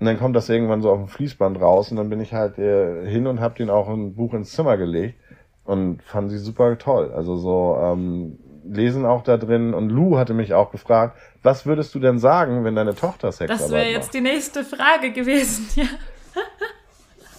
[0.00, 2.58] Und dann kommt das irgendwann so auf dem Fließband raus und dann bin ich halt
[2.58, 5.18] äh, hin und habe den auch ein Buch ins Zimmer gelegt
[5.64, 7.12] und fand sie super toll.
[7.14, 11.94] Also so ähm, lesen auch da drin und Lou hatte mich auch gefragt, was würdest
[11.94, 13.92] du denn sagen, wenn deine Tochter Sexarbeit Das wäre macht?
[13.92, 15.66] jetzt die nächste Frage gewesen.
[15.76, 15.86] Ja.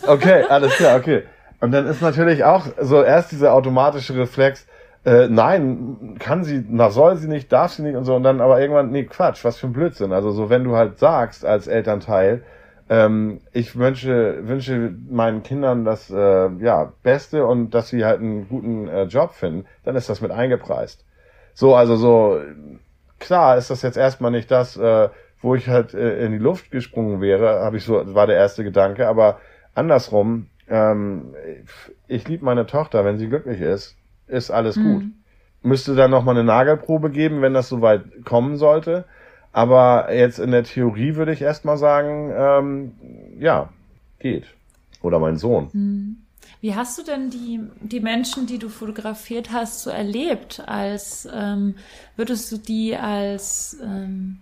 [0.07, 1.23] Okay, alles klar, okay.
[1.59, 4.67] Und dann ist natürlich auch so erst dieser automatische Reflex,
[5.05, 8.41] äh, nein, kann sie, na soll sie nicht, darf sie nicht und so und dann
[8.41, 10.11] aber irgendwann, nee, Quatsch, was für ein Blödsinn.
[10.11, 12.43] Also so, wenn du halt sagst als Elternteil,
[12.89, 18.47] ähm, ich wünsche, wünsche meinen Kindern das äh, ja, Beste und dass sie halt einen
[18.49, 21.05] guten äh, Job finden, dann ist das mit eingepreist.
[21.53, 22.39] So, also so,
[23.19, 25.09] klar ist das jetzt erstmal nicht das, äh,
[25.41, 28.63] wo ich halt äh, in die Luft gesprungen wäre, habe ich so, war der erste
[28.63, 29.39] Gedanke, aber
[29.75, 31.35] andersrum, ähm,
[32.07, 33.95] ich liebe meine Tochter, wenn sie glücklich ist,
[34.27, 35.03] ist alles gut.
[35.61, 39.05] Müsste dann nochmal eine Nagelprobe geben, wenn das soweit kommen sollte.
[39.51, 42.91] Aber jetzt in der Theorie würde ich erstmal sagen, ähm,
[43.39, 43.69] ja,
[44.19, 44.45] geht.
[45.01, 45.69] Oder mein Sohn.
[46.61, 50.63] Wie hast du denn die, die Menschen, die du fotografiert hast, so erlebt?
[50.65, 51.75] Als ähm,
[52.15, 54.39] würdest du die als, ähm,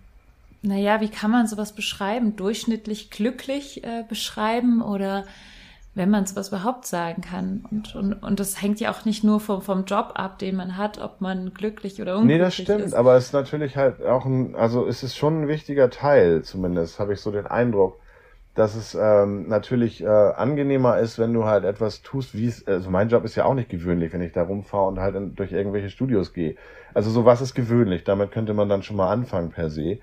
[0.62, 2.36] naja, wie kann man sowas beschreiben?
[2.36, 5.26] Durchschnittlich glücklich äh, beschreiben oder
[5.94, 7.64] wenn man sowas überhaupt sagen kann?
[7.70, 10.76] Und, und, und das hängt ja auch nicht nur vom, vom Job ab, den man
[10.76, 12.94] hat, ob man glücklich oder unglücklich Nee, das stimmt, ist.
[12.94, 16.98] aber es ist natürlich halt auch ein, also es ist schon ein wichtiger Teil, zumindest
[16.98, 18.00] habe ich so den Eindruck,
[18.54, 22.88] dass es ähm, natürlich äh, angenehmer ist, wenn du halt etwas tust, wie es, also
[22.90, 25.50] mein Job ist ja auch nicht gewöhnlich, wenn ich da rumfahre und halt in, durch
[25.52, 26.54] irgendwelche Studios gehe.
[26.94, 29.98] Also sowas ist gewöhnlich, damit könnte man dann schon mal anfangen per se.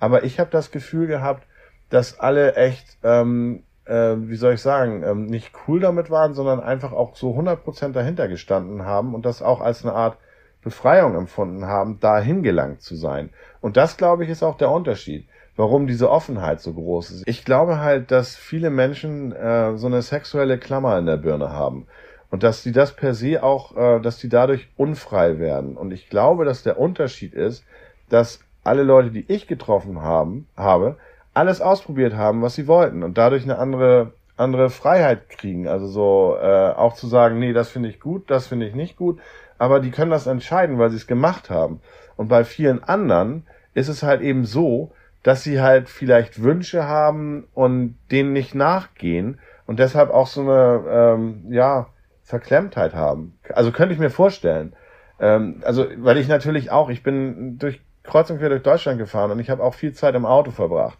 [0.00, 1.46] Aber ich habe das Gefühl gehabt,
[1.90, 6.60] dass alle echt, ähm, äh, wie soll ich sagen, ähm, nicht cool damit waren, sondern
[6.60, 10.16] einfach auch so 100% dahinter gestanden haben und das auch als eine Art
[10.62, 13.30] Befreiung empfunden haben, dahin gelangt zu sein.
[13.60, 15.26] Und das, glaube ich, ist auch der Unterschied,
[15.56, 17.22] warum diese Offenheit so groß ist.
[17.26, 21.86] Ich glaube halt, dass viele Menschen äh, so eine sexuelle Klammer in der Birne haben.
[22.30, 25.76] Und dass die das per se auch, äh, dass die dadurch unfrei werden.
[25.76, 27.64] Und ich glaube, dass der Unterschied ist,
[28.08, 30.96] dass alle Leute, die ich getroffen haben, habe,
[31.34, 35.68] alles ausprobiert haben, was sie wollten und dadurch eine andere andere Freiheit kriegen.
[35.68, 38.96] Also so äh, auch zu sagen, nee, das finde ich gut, das finde ich nicht
[38.96, 39.20] gut,
[39.58, 41.80] aber die können das entscheiden, weil sie es gemacht haben.
[42.16, 44.92] Und bei vielen anderen ist es halt eben so,
[45.22, 50.84] dass sie halt vielleicht Wünsche haben und denen nicht nachgehen und deshalb auch so eine
[50.88, 51.86] ähm, ja
[52.24, 53.38] Verklemmtheit haben.
[53.54, 54.74] Also könnte ich mir vorstellen.
[55.20, 59.30] Ähm, also weil ich natürlich auch, ich bin durch kreuz und quer durch Deutschland gefahren
[59.30, 60.98] und ich habe auch viel Zeit im Auto verbracht.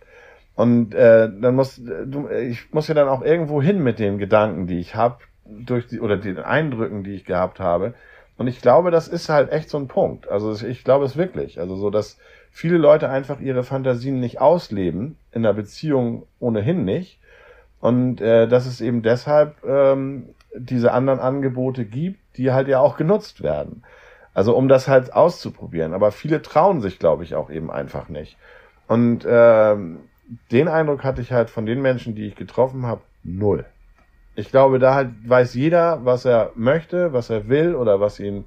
[0.63, 4.69] Und äh, dann muss du, ich muss ja dann auch irgendwo hin mit den Gedanken,
[4.69, 7.95] die ich habe, durch die oder den Eindrücken, die ich gehabt habe.
[8.39, 10.29] Und ich glaube, das ist halt echt so ein Punkt.
[10.29, 11.59] Also ich glaube es wirklich.
[11.59, 12.17] Also so, dass
[12.53, 17.19] viele Leute einfach ihre Fantasien nicht ausleben, in der Beziehung ohnehin nicht.
[17.81, 22.97] Und äh, dass es eben deshalb ähm, diese anderen Angebote gibt, die halt ja auch
[22.97, 23.83] genutzt werden.
[24.33, 25.93] Also um das halt auszuprobieren.
[25.93, 28.37] Aber viele trauen sich, glaube ich, auch eben einfach nicht.
[28.87, 29.99] Und ähm,
[30.51, 33.65] den Eindruck hatte ich halt von den Menschen, die ich getroffen habe, null.
[34.35, 38.45] Ich glaube, da halt weiß jeder, was er möchte, was er will oder was ihn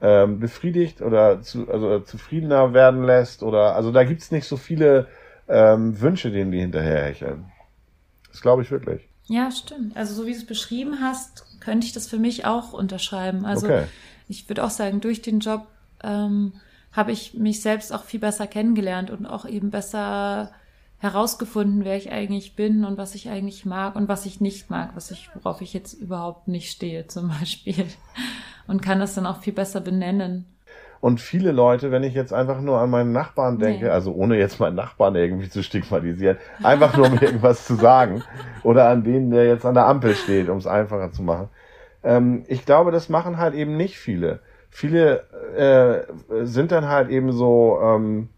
[0.00, 5.08] ähm, befriedigt oder zu, also zufriedener werden lässt oder also da gibt's nicht so viele
[5.48, 7.52] ähm, Wünsche, denen die hinterherhecheln.
[8.30, 9.08] Das glaube ich wirklich.
[9.26, 9.96] Ja, stimmt.
[9.96, 13.46] Also so wie du es beschrieben hast, könnte ich das für mich auch unterschreiben.
[13.46, 13.86] Also Okay.
[14.28, 15.66] ich würde auch sagen, durch den Job
[16.02, 16.54] ähm,
[16.92, 20.52] habe ich mich selbst auch viel besser kennengelernt und auch eben besser
[21.04, 24.90] herausgefunden, wer ich eigentlich bin und was ich eigentlich mag und was ich nicht mag,
[24.96, 27.86] was ich, worauf ich jetzt überhaupt nicht stehe, zum Beispiel.
[28.66, 30.46] Und kann das dann auch viel besser benennen.
[31.00, 33.90] Und viele Leute, wenn ich jetzt einfach nur an meinen Nachbarn denke, Nee.
[33.90, 38.22] also ohne jetzt meinen Nachbarn irgendwie zu stigmatisieren, einfach nur um irgendwas zu sagen,
[38.62, 41.50] oder an den, der jetzt an der Ampel steht, um es einfacher zu machen.
[42.02, 44.40] Ähm, ich glaube, das machen halt eben nicht viele.
[44.70, 45.20] Viele
[45.56, 48.30] äh, sind dann halt eben so, ähm,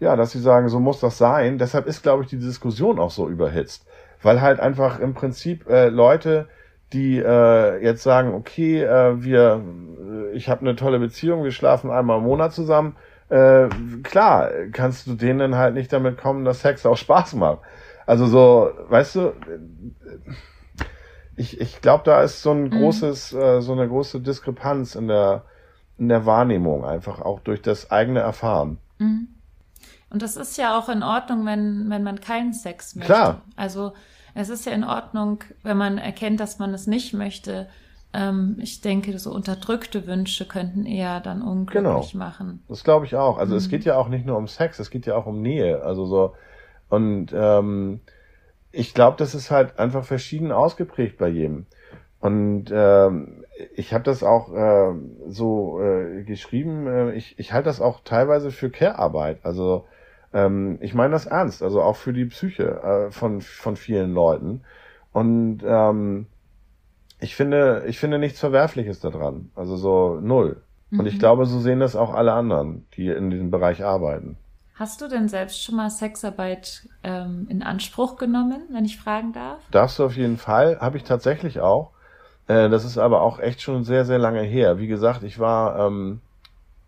[0.00, 1.58] ja, dass sie sagen, so muss das sein.
[1.58, 3.86] Deshalb ist, glaube ich, die Diskussion auch so überhitzt.
[4.22, 6.48] Weil halt einfach im Prinzip äh, Leute,
[6.92, 9.62] die äh, jetzt sagen, okay, äh, wir,
[10.32, 12.96] ich habe eine tolle Beziehung, wir schlafen einmal im Monat zusammen.
[13.28, 13.68] Äh,
[14.02, 17.58] klar, kannst du denen halt nicht damit kommen, dass Sex auch Spaß macht.
[18.06, 19.32] Also so, weißt du,
[21.36, 25.44] ich, ich glaube, da ist so ein großes, äh, so eine große Diskrepanz in der,
[25.98, 28.78] in der Wahrnehmung, einfach auch durch das eigene Erfahren.
[28.98, 29.28] Mhm.
[30.10, 33.12] Und das ist ja auch in Ordnung, wenn, wenn man keinen Sex möchte.
[33.12, 33.42] Klar.
[33.56, 33.92] Also
[34.34, 37.68] es ist ja in Ordnung, wenn man erkennt, dass man es nicht möchte.
[38.14, 42.24] Ähm, ich denke, so unterdrückte Wünsche könnten eher dann unglücklich Genau.
[42.24, 42.62] machen.
[42.68, 43.36] Das glaube ich auch.
[43.36, 43.70] Also es Mhm.
[43.70, 45.82] geht ja auch nicht nur um Sex, es geht ja auch um Nähe.
[45.82, 46.34] Also so
[46.88, 48.00] und ähm,
[48.72, 51.66] ich glaube, das ist halt einfach verschieden ausgeprägt bei jedem.
[52.20, 53.44] Und ähm,
[53.76, 54.94] ich habe das auch äh,
[55.28, 56.86] so äh, geschrieben.
[56.86, 59.40] Äh, ich ich halte das auch teilweise für Care-Arbeit.
[59.42, 59.84] Also
[60.32, 61.62] ähm, ich meine das ernst.
[61.62, 64.62] Also auch für die Psyche äh, von von vielen Leuten.
[65.12, 66.26] Und ähm,
[67.20, 69.50] ich finde ich finde nichts Verwerfliches daran.
[69.54, 70.62] Also so null.
[70.90, 71.18] Und ich Mhm.
[71.18, 74.36] glaube, so sehen das auch alle anderen, die in diesem Bereich arbeiten.
[74.74, 79.58] Hast du denn selbst schon mal Sexarbeit ähm, in Anspruch genommen, wenn ich fragen darf?
[79.70, 81.90] Darfst du auf jeden Fall, habe ich tatsächlich auch.
[82.46, 84.78] Äh, das ist aber auch echt schon sehr, sehr lange her.
[84.78, 86.20] Wie gesagt, ich war, ähm,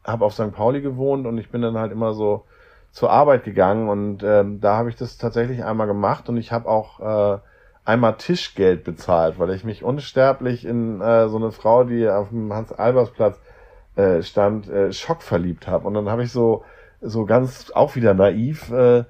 [0.05, 0.53] habe auf St.
[0.53, 2.45] Pauli gewohnt und ich bin dann halt immer so
[2.93, 6.69] zur Arbeit gegangen und ähm, da habe ich das tatsächlich einmal gemacht und ich habe
[6.69, 7.01] auch
[7.37, 7.39] äh,
[7.85, 12.53] einmal Tischgeld bezahlt, weil ich mich unsterblich in äh, so eine Frau, die auf dem
[12.53, 13.41] Hans-Albers-Platz
[13.97, 15.87] äh, stand, äh, schockverliebt habe.
[15.87, 16.65] Und dann habe ich so,
[17.01, 19.05] so ganz auch wieder naiv äh,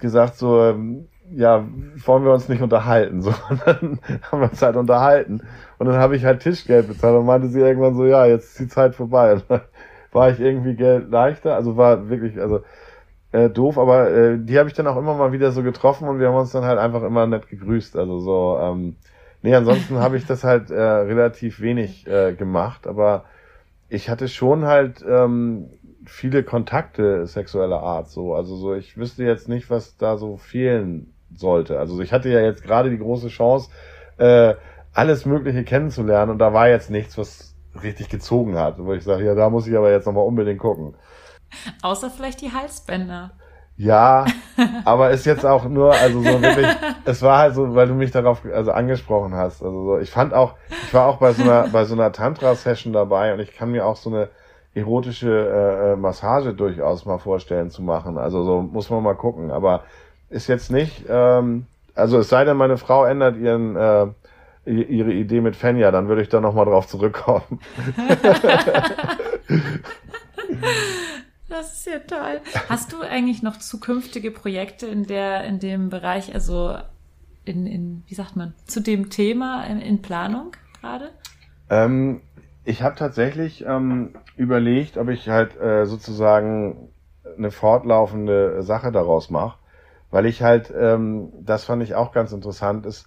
[0.00, 1.64] gesagt, so, ähm, ja,
[2.04, 3.22] wollen wir uns nicht unterhalten?
[3.22, 5.42] So, und dann haben wir uns halt unterhalten.
[5.78, 8.60] Und dann habe ich halt Tischgeld bezahlt und meinte sie irgendwann so, ja, jetzt ist
[8.60, 9.34] die Zeit vorbei.
[9.34, 9.60] Und dann
[10.12, 12.60] war ich irgendwie Geld leichter, also war wirklich, also
[13.34, 16.20] äh, doof, aber äh, die habe ich dann auch immer mal wieder so getroffen und
[16.20, 17.96] wir haben uns dann halt einfach immer nett gegrüßt.
[17.96, 18.94] Also so, ähm,
[19.42, 23.24] nee, ansonsten habe ich das halt äh, relativ wenig äh, gemacht, aber
[23.88, 25.66] ich hatte schon halt ähm,
[26.06, 28.36] viele Kontakte sexueller Art, so.
[28.36, 31.80] Also so, ich wüsste jetzt nicht, was da so fehlen sollte.
[31.80, 33.68] Also ich hatte ja jetzt gerade die große Chance,
[34.16, 34.54] äh,
[34.92, 39.24] alles Mögliche kennenzulernen und da war jetzt nichts, was richtig gezogen hat, wo ich sage,
[39.24, 40.94] ja, da muss ich aber jetzt nochmal unbedingt gucken.
[41.82, 43.32] Außer vielleicht die Halsbänder.
[43.76, 44.24] Ja,
[44.84, 46.68] aber ist jetzt auch nur, also so wirklich,
[47.04, 49.62] es war halt so, weil du mich darauf also angesprochen hast.
[49.62, 50.54] Also so, ich fand auch,
[50.86, 53.84] ich war auch bei so einer, bei so einer Tantra-Session dabei und ich kann mir
[53.84, 54.28] auch so eine
[54.74, 58.16] erotische äh, äh, Massage durchaus mal vorstellen zu machen.
[58.16, 59.50] Also so muss man mal gucken.
[59.50, 59.82] Aber
[60.30, 64.06] ist jetzt nicht, ähm, also es sei denn, meine Frau ändert ihren äh,
[64.66, 67.42] ihre Idee mit Fenja, dann würde ich da nochmal drauf zurückkommen.
[71.54, 72.40] Das ist ja toll.
[72.68, 76.76] Hast du eigentlich noch zukünftige Projekte in der, in dem Bereich, also
[77.44, 81.10] in, in, wie sagt man, zu dem Thema in, in Planung gerade?
[81.70, 82.22] Ähm,
[82.64, 86.88] ich habe tatsächlich ähm, überlegt, ob ich halt äh, sozusagen
[87.38, 89.56] eine fortlaufende Sache daraus mache,
[90.10, 93.06] weil ich halt, ähm, das fand ich auch ganz interessant, es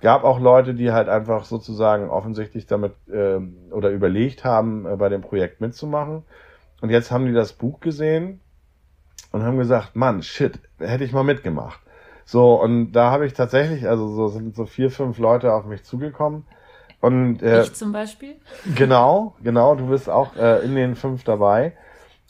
[0.00, 5.08] gab auch Leute, die halt einfach sozusagen offensichtlich damit ähm, oder überlegt haben, äh, bei
[5.08, 6.24] dem Projekt mitzumachen.
[6.80, 8.40] Und jetzt haben die das Buch gesehen
[9.32, 11.80] und haben gesagt, Mann, shit, hätte ich mal mitgemacht.
[12.24, 15.84] So, und da habe ich tatsächlich, also so sind so vier, fünf Leute auf mich
[15.84, 16.44] zugekommen.
[17.00, 18.36] Und äh, ich zum Beispiel?
[18.74, 21.76] Genau, genau, du bist auch äh, in den fünf dabei.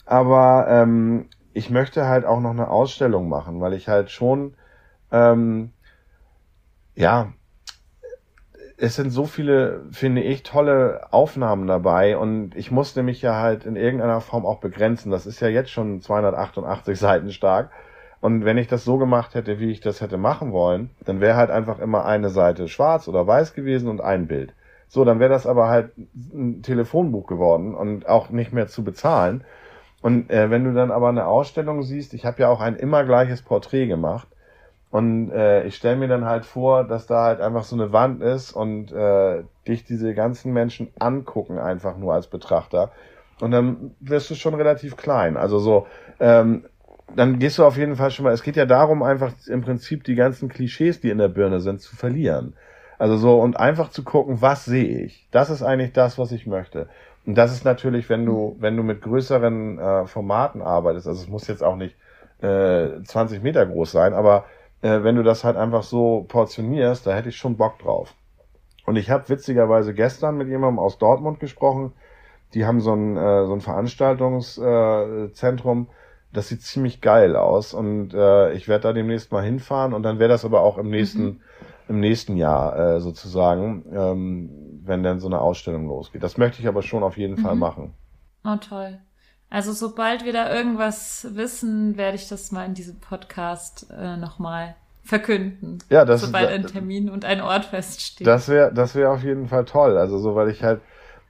[0.05, 4.53] Aber ähm, ich möchte halt auch noch eine Ausstellung machen, weil ich halt schon,
[5.11, 5.71] ähm,
[6.95, 7.33] ja,
[8.77, 13.65] es sind so viele, finde ich, tolle Aufnahmen dabei und ich musste mich ja halt
[13.65, 15.09] in irgendeiner Form auch begrenzen.
[15.11, 17.71] Das ist ja jetzt schon 288 Seiten stark.
[18.21, 21.35] Und wenn ich das so gemacht hätte, wie ich das hätte machen wollen, dann wäre
[21.35, 24.53] halt einfach immer eine Seite schwarz oder weiß gewesen und ein Bild.
[24.87, 29.43] So, dann wäre das aber halt ein Telefonbuch geworden und auch nicht mehr zu bezahlen.
[30.01, 33.03] Und äh, wenn du dann aber eine Ausstellung siehst, ich habe ja auch ein immer
[33.03, 34.27] gleiches Porträt gemacht
[34.89, 38.21] und äh, ich stelle mir dann halt vor, dass da halt einfach so eine Wand
[38.21, 42.91] ist und äh, dich diese ganzen Menschen angucken einfach nur als Betrachter
[43.41, 45.37] und dann wirst du schon relativ klein.
[45.37, 45.87] Also so,
[46.19, 46.65] ähm,
[47.15, 50.03] dann gehst du auf jeden Fall schon mal, es geht ja darum, einfach im Prinzip
[50.03, 52.53] die ganzen Klischees, die in der Birne sind, zu verlieren.
[52.97, 55.27] Also so, und einfach zu gucken, was sehe ich?
[55.31, 56.87] Das ist eigentlich das, was ich möchte.
[57.25, 61.27] Und das ist natürlich, wenn du, wenn du mit größeren äh, Formaten arbeitest, also es
[61.27, 61.95] muss jetzt auch nicht
[62.41, 64.45] äh, 20 Meter groß sein, aber
[64.81, 68.13] äh, wenn du das halt einfach so portionierst, da hätte ich schon Bock drauf.
[68.85, 71.93] Und ich habe witzigerweise gestern mit jemandem aus Dortmund gesprochen,
[72.53, 75.87] die haben so ein, äh, so ein Veranstaltungszentrum, äh,
[76.33, 80.19] das sieht ziemlich geil aus und äh, ich werde da demnächst mal hinfahren und dann
[80.19, 81.41] wäre das aber auch im nächsten, mhm.
[81.89, 84.49] im nächsten Jahr äh, sozusagen, ähm,
[84.83, 86.23] wenn dann so eine Ausstellung losgeht.
[86.23, 87.43] Das möchte ich aber schon auf jeden mhm.
[87.43, 87.93] Fall machen.
[88.45, 88.99] Oh, toll.
[89.49, 94.75] Also sobald wir da irgendwas wissen, werde ich das mal in diesem Podcast äh, nochmal
[95.03, 95.79] verkünden.
[95.89, 98.27] Ja, das sobald ein Termin und ein Ort feststeht.
[98.27, 99.97] Das wäre, das wäre auf jeden Fall toll.
[99.97, 100.81] Also so, weil ich halt,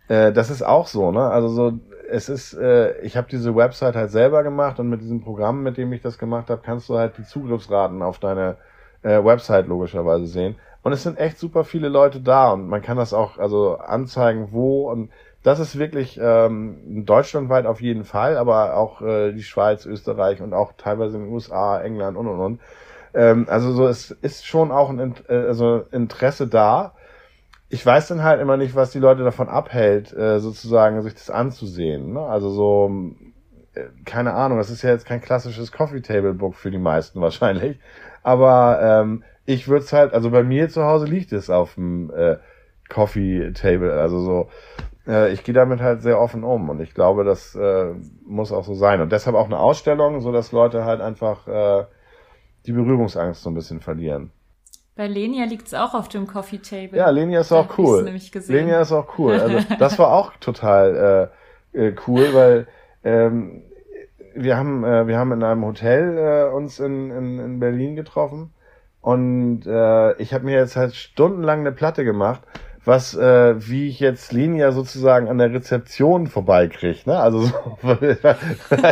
[0.07, 1.21] äh, das ist auch so, ne?
[1.21, 1.73] Also so,
[2.09, 5.77] es ist, äh, ich habe diese Website halt selber gemacht und mit diesem Programm, mit
[5.77, 8.57] dem ich das gemacht habe, kannst du halt die Zugriffsraten auf deine
[9.03, 10.55] äh, Website logischerweise sehen.
[10.81, 14.49] Und es sind echt super viele Leute da und man kann das auch also anzeigen,
[14.51, 15.11] wo und
[15.47, 20.53] das ist wirklich ähm, deutschlandweit auf jeden Fall, aber auch äh, die Schweiz, Österreich und
[20.53, 22.59] auch teilweise in den USA, England und und und.
[23.13, 26.95] Ähm, also so es ist schon auch ein äh, also Interesse da.
[27.69, 31.29] Ich weiß dann halt immer nicht, was die Leute davon abhält, äh, sozusagen sich das
[31.29, 32.11] anzusehen.
[32.11, 32.19] Ne?
[32.19, 32.91] Also so
[33.73, 37.21] äh, keine Ahnung, das ist ja jetzt kein klassisches Coffee Table Book für die meisten
[37.21, 37.79] wahrscheinlich,
[38.21, 42.11] aber ähm, ich würde es halt, also bei mir zu Hause liegt es auf dem
[42.13, 42.35] äh,
[42.89, 44.49] Coffee Table, also so
[45.07, 47.93] äh, ich gehe damit halt sehr offen um und ich glaube, das äh,
[48.25, 49.01] muss auch so sein.
[49.01, 51.85] Und deshalb auch eine Ausstellung, so dass Leute halt einfach äh,
[52.65, 54.31] die Berührungsangst so ein bisschen verlieren.
[54.95, 56.97] Bei Lenia liegt es auch auf dem Coffee Table.
[56.97, 58.11] Ja, Lenia ist auch cool.
[58.47, 59.39] Lenia ist auch cool.
[59.39, 61.31] Also das war auch total
[61.73, 62.67] äh, äh, cool, weil
[63.03, 63.61] ähm,
[64.33, 68.53] wir haben äh, wir haben in einem Hotel äh, uns in, in, in Berlin getroffen
[69.01, 72.41] und äh, ich habe mir jetzt halt stundenlang eine Platte gemacht
[72.87, 77.19] was, äh, wie ich jetzt Linia sozusagen an der Rezeption vorbeikriege, ne?
[77.19, 77.53] Also so,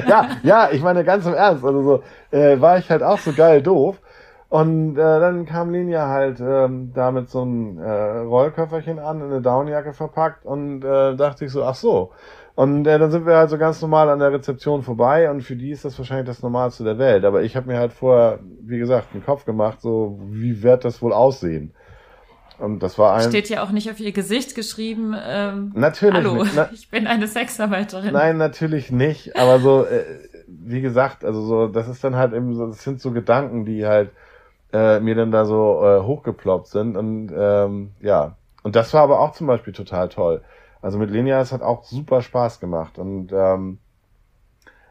[0.08, 3.32] ja, ja, ich meine ganz im Ernst, also so äh, war ich halt auch so
[3.32, 4.02] geil doof.
[4.50, 9.28] Und äh, dann kam Linia halt ähm, da mit so einem äh, Rollköfferchen an, in
[9.28, 12.12] eine Downjacke verpackt und äh, dachte ich so, ach so.
[12.56, 15.56] Und äh, dann sind wir halt so ganz normal an der Rezeption vorbei und für
[15.56, 17.26] die ist das wahrscheinlich das Normalste der Welt.
[17.26, 21.02] Aber ich habe mir halt vorher, wie gesagt, einen Kopf gemacht, so wie wird das
[21.02, 21.74] wohl aussehen?
[22.60, 23.30] Und das war ein.
[23.30, 25.16] Steht ja auch nicht auf ihr Gesicht geschrieben.
[25.26, 26.16] Ähm, natürlich.
[26.16, 26.56] Hallo, nicht.
[26.56, 28.14] Na, ich bin eine Sexarbeiterin.
[28.14, 29.36] Nein, natürlich nicht.
[29.38, 30.04] Aber so, äh,
[30.48, 33.86] wie gesagt, also so, das ist dann halt eben so, das sind so Gedanken, die
[33.86, 34.12] halt
[34.74, 36.98] äh, mir dann da so äh, hochgeploppt sind.
[36.98, 38.36] Und ähm, ja.
[38.64, 40.42] Und das war aber auch zum Beispiel total toll.
[40.82, 42.98] Also mit Lenia, es hat auch super Spaß gemacht.
[42.98, 43.80] Und ähm,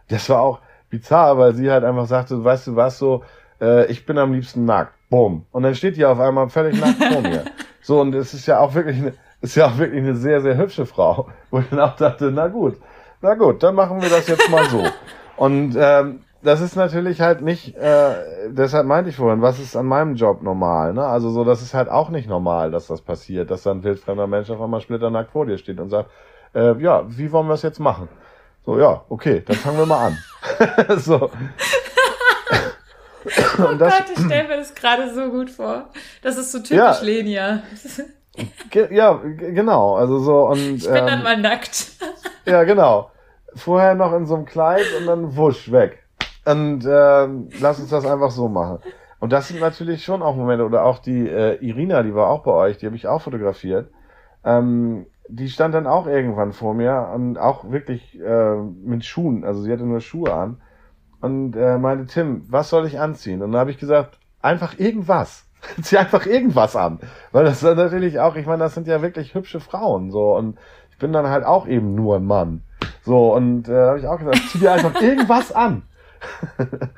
[0.08, 0.60] das war auch
[0.90, 3.24] bizarr, weil sie halt einfach sagte, weißt du was, so,
[3.61, 4.92] äh, ich bin am liebsten nackt.
[5.11, 5.46] Bumm.
[5.52, 7.44] Und dann steht die auf einmal völlig nackt vor mir.
[7.86, 10.57] So, und es ist ja auch wirklich eine, ist ja auch wirklich eine sehr, sehr
[10.57, 11.28] hübsche Frau.
[11.50, 12.78] Wo ich dann auch dachte, na gut,
[13.20, 14.82] na gut, dann machen wir das jetzt mal so.
[15.36, 18.14] Und ähm, das ist natürlich halt nicht, äh,
[18.48, 20.94] deshalb meinte ich vorhin, was ist an meinem Job normal?
[20.94, 21.05] Ne?
[21.05, 24.26] Also so, das ist halt auch nicht normal, dass das passiert, dass dann ein wildfremder
[24.26, 26.11] Mensch auf einmal splitternackt vor dir steht und sagt,
[26.55, 28.09] äh, ja, wie wollen wir es jetzt machen?
[28.64, 30.18] So, ja, okay, dann fangen wir mal an.
[30.98, 31.30] so.
[33.59, 35.89] oh das, Gott, ich stelle mir das gerade so gut vor.
[36.22, 37.62] Das ist so typisch ja, Lenia.
[38.91, 39.97] ja, genau.
[39.97, 41.93] Also so und ich bin ähm, dann mal nackt.
[42.47, 43.11] ja, genau.
[43.55, 46.03] Vorher noch in so einem Kleid und dann wusch weg.
[46.45, 48.81] Und ähm, lass uns das einfach so machen.
[49.20, 52.43] Und das sind natürlich schon auch Momente, oder auch die äh, Irina, die war auch
[52.43, 53.89] bei euch, die habe ich auch fotografiert.
[54.45, 59.62] Ähm, die stand dann auch irgendwann vor mir und auch wirklich äh, mit Schuhen, also
[59.62, 60.61] sie hatte nur Schuhe an
[61.25, 63.41] und äh, meinte, Tim, was soll ich anziehen?
[63.43, 65.47] Und dann habe ich gesagt, einfach irgendwas.
[65.83, 67.01] Zieh einfach irgendwas an.
[67.33, 70.11] Weil das ist natürlich auch, ich meine, das sind ja wirklich hübsche Frauen.
[70.11, 70.59] so Und
[70.91, 72.62] ich bin dann halt auch eben nur ein Mann.
[73.05, 75.83] So, und äh, habe ich auch gesagt, zieh dir einfach irgendwas an.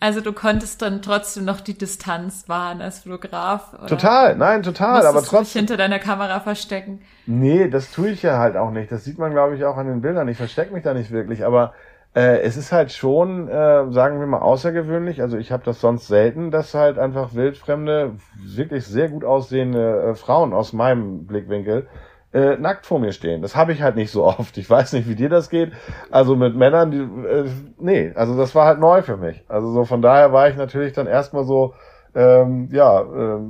[0.00, 3.74] Also du konntest dann trotzdem noch die Distanz wahren als Fotograf.
[3.74, 3.86] Oder?
[3.86, 5.38] Total, nein, total, aber trotzdem.
[5.38, 7.00] Du dich hinter deiner Kamera verstecken.
[7.26, 8.92] Nee, das tue ich ja halt auch nicht.
[8.92, 10.28] Das sieht man, glaube ich, auch an den Bildern.
[10.28, 11.72] Ich verstecke mich da nicht wirklich, aber
[12.14, 15.20] äh, es ist halt schon, äh, sagen wir mal, außergewöhnlich.
[15.20, 20.14] Also ich habe das sonst selten, dass halt einfach wildfremde, wirklich sehr gut aussehende äh,
[20.14, 21.86] Frauen aus meinem Blickwinkel
[22.32, 23.42] äh, nackt vor mir stehen.
[23.42, 24.56] Das habe ich halt nicht so oft.
[24.58, 25.72] Ich weiß nicht, wie dir das geht.
[26.10, 29.44] Also mit Männern, die, äh, nee, also das war halt neu für mich.
[29.48, 31.74] Also so von daher war ich natürlich dann erstmal so,
[32.14, 33.40] ähm, ja, äh,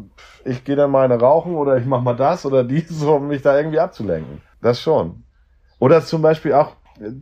[0.45, 3.43] ich gehe dann mal eine rauchen oder ich mach mal das oder dies, um mich
[3.43, 4.43] da irgendwie abzulenken.
[4.61, 5.25] Das schon.
[5.79, 6.73] Oder zum Beispiel auch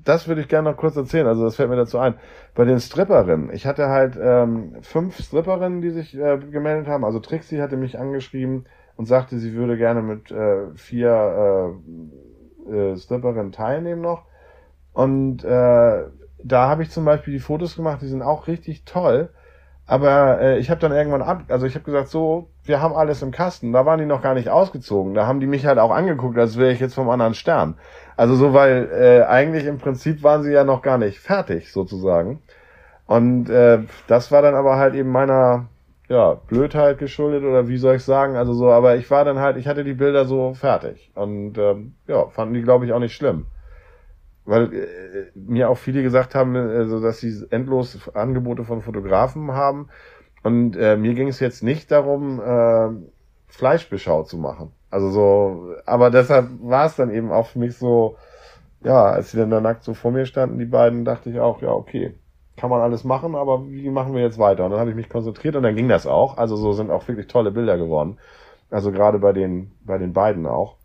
[0.04, 1.26] das würde ich gerne noch kurz erzählen.
[1.26, 2.14] Also das fällt mir dazu ein.
[2.54, 3.50] Bei den Stripperinnen.
[3.52, 7.04] Ich hatte halt ähm, fünf Stripperinnen, die sich äh, gemeldet haben.
[7.04, 8.66] Also Trixie hatte mich angeschrieben
[8.96, 11.74] und sagte, sie würde gerne mit äh, vier
[12.68, 14.24] äh, äh, Stripperinnen teilnehmen noch.
[14.92, 16.04] Und äh,
[16.42, 19.30] da habe ich zum Beispiel die Fotos gemacht, die sind auch richtig toll.
[19.86, 23.22] Aber äh, ich habe dann irgendwann ab, also ich habe gesagt, so, wir haben alles
[23.22, 23.72] im Kasten.
[23.72, 25.14] Da waren die noch gar nicht ausgezogen.
[25.14, 27.76] Da haben die mich halt auch angeguckt, als wäre ich jetzt vom anderen Stern.
[28.16, 32.42] Also so, weil äh, eigentlich im Prinzip waren sie ja noch gar nicht fertig, sozusagen.
[33.06, 35.66] Und äh, das war dann aber halt eben meiner
[36.08, 39.56] ja, Blödheit geschuldet oder wie soll ich sagen, also so, aber ich war dann halt,
[39.56, 43.14] ich hatte die Bilder so fertig und ähm, ja, fanden die glaube ich auch nicht
[43.14, 43.46] schlimm
[44.46, 44.86] weil äh,
[45.34, 49.88] mir auch viele gesagt haben, also, dass sie endlos Angebote von Fotografen haben.
[50.42, 52.88] Und äh, mir ging es jetzt nicht darum, äh,
[53.48, 54.72] Fleischbeschau zu machen.
[54.90, 58.16] Also so, aber deshalb war es dann eben auch für mich so,
[58.84, 61.60] ja, als sie dann da nackt so vor mir standen, die beiden, dachte ich auch,
[61.60, 62.14] ja, okay,
[62.56, 64.64] kann man alles machen, aber wie machen wir jetzt weiter?
[64.64, 66.38] Und dann habe ich mich konzentriert und dann ging das auch.
[66.38, 68.18] Also so sind auch wirklich tolle Bilder geworden.
[68.70, 70.76] Also gerade bei den, bei den beiden auch.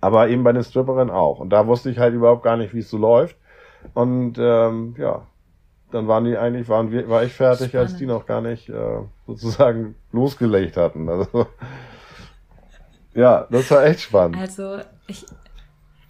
[0.00, 1.40] Aber eben bei den Stripperinnen auch.
[1.40, 3.36] Und da wusste ich halt überhaupt gar nicht, wie es so läuft.
[3.94, 5.26] Und ähm, ja,
[5.90, 7.90] dann waren die eigentlich, waren wir, war ich fertig, Spannend.
[7.90, 11.08] als die noch gar nicht äh, sozusagen losgelegt hatten.
[11.08, 11.46] Also
[13.14, 14.36] ja, das war echt spannend.
[14.36, 15.24] Also ich,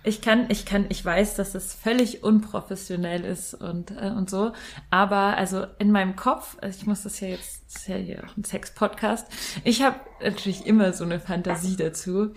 [0.04, 4.52] ich kann, ich kann, ich weiß, dass es völlig unprofessionell ist und äh, und so,
[4.90, 8.24] aber also in meinem Kopf, also ich muss das ja jetzt, das ist ja hier
[8.24, 9.26] auch ein Sex-Podcast,
[9.64, 12.32] ich habe natürlich immer so eine Fantasie dazu,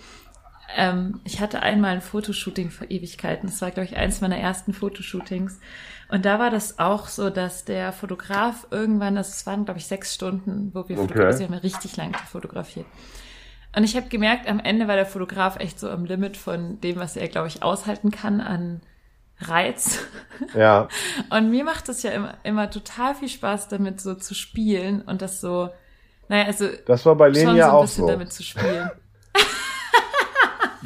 [0.75, 3.47] ähm, ich hatte einmal ein Fotoshooting vor Ewigkeiten.
[3.47, 5.59] Das war, glaube ich, eins meiner ersten Fotoshootings.
[6.09, 10.13] Und da war das auch so, dass der Fotograf irgendwann, das waren, glaube ich, sechs
[10.13, 11.07] Stunden, wo wir okay.
[11.07, 12.85] fotografiert haben, richtig lang fotografiert.
[13.75, 16.97] Und ich habe gemerkt, am Ende war der Fotograf echt so am Limit von dem,
[16.97, 18.81] was er, glaube ich, aushalten kann an
[19.39, 19.99] Reiz.
[20.55, 20.87] Ja.
[21.29, 25.21] Und mir macht es ja immer, immer total viel Spaß, damit so zu spielen und
[25.21, 25.69] das so,
[26.29, 26.67] naja, also.
[26.87, 28.07] Das war bei schon so ein bisschen so.
[28.07, 28.89] damit zu spielen.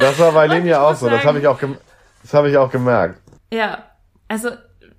[0.05, 1.09] Das war bei Linie auch so.
[1.09, 1.59] Das habe ich auch,
[2.21, 3.19] das habe ich auch gemerkt.
[3.51, 3.85] Ja,
[4.27, 4.49] also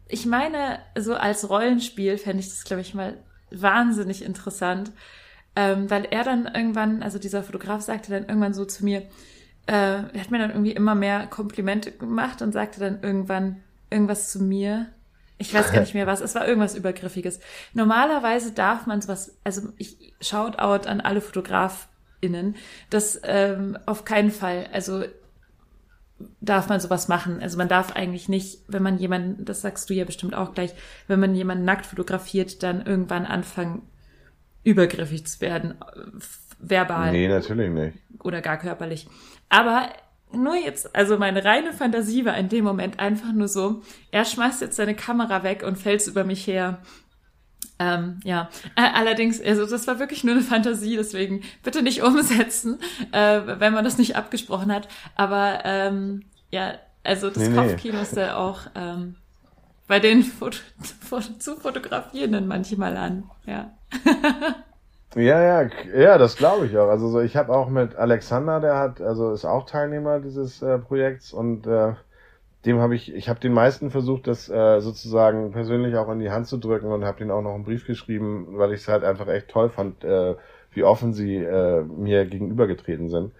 [0.08, 3.16] ich meine, so als Rollenspiel fände ich das, glaube ich, mal
[3.50, 4.90] wahnsinnig interessant,
[5.54, 9.02] ähm, weil er dann irgendwann, also dieser Fotograf sagte dann irgendwann so zu mir,
[9.66, 14.30] äh, er hat mir dann irgendwie immer mehr Komplimente gemacht und sagte dann irgendwann irgendwas
[14.30, 14.86] zu mir.
[15.38, 16.20] Ich weiß gar nicht mehr was.
[16.20, 17.40] Es war irgendwas Übergriffiges.
[17.74, 21.88] Normalerweise darf man sowas, also ich shout out an alle Fotograf,
[22.26, 22.56] innen,
[22.90, 25.04] das ähm, auf keinen Fall, also
[26.40, 27.40] darf man sowas machen.
[27.42, 30.74] Also man darf eigentlich nicht, wenn man jemanden, das sagst du ja bestimmt auch gleich,
[31.08, 33.82] wenn man jemanden nackt fotografiert, dann irgendwann anfangen,
[34.64, 35.74] übergriffig zu werden,
[36.58, 37.12] verbal.
[37.12, 37.98] Nee, natürlich nicht.
[38.22, 39.06] Oder gar körperlich.
[39.48, 39.90] Aber
[40.32, 44.60] nur jetzt, also meine reine Fantasie war in dem Moment einfach nur so, er schmeißt
[44.60, 46.80] jetzt seine Kamera weg und fällt über mich her
[47.78, 52.78] ähm, ja, allerdings, also das war wirklich nur eine Fantasie, deswegen bitte nicht umsetzen,
[53.12, 54.88] äh, wenn man das nicht abgesprochen hat.
[55.14, 56.74] Aber ähm, ja,
[57.04, 58.02] also das nee, Kopfkino nee.
[58.02, 59.16] ist ja auch ähm,
[59.86, 60.58] bei den Foto
[61.38, 63.70] zu Fotografierenden manchmal an, ja.
[65.14, 66.88] ja, ja, ja, das glaube ich auch.
[66.88, 70.78] Also so, ich habe auch mit Alexander, der hat, also ist auch Teilnehmer dieses äh,
[70.78, 71.92] Projekts und äh,
[72.66, 76.30] dem habe ich, ich habe den meisten versucht, das äh, sozusagen persönlich auch in die
[76.30, 79.04] Hand zu drücken und habe den auch noch einen Brief geschrieben, weil ich es halt
[79.04, 80.34] einfach echt toll fand, äh,
[80.72, 83.32] wie offen sie äh, mir gegenübergetreten sind.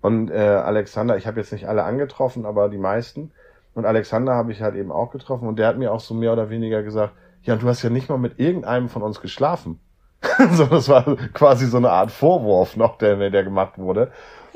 [0.00, 3.32] Und äh, Alexander, ich habe jetzt nicht alle angetroffen, aber die meisten.
[3.74, 6.32] Und Alexander habe ich halt eben auch getroffen und der hat mir auch so mehr
[6.32, 7.12] oder weniger gesagt,
[7.42, 9.78] ja, du hast ja nicht mal mit irgendeinem von uns geschlafen.
[10.52, 14.10] so, das war quasi so eine Art Vorwurf noch, der, der gemacht wurde.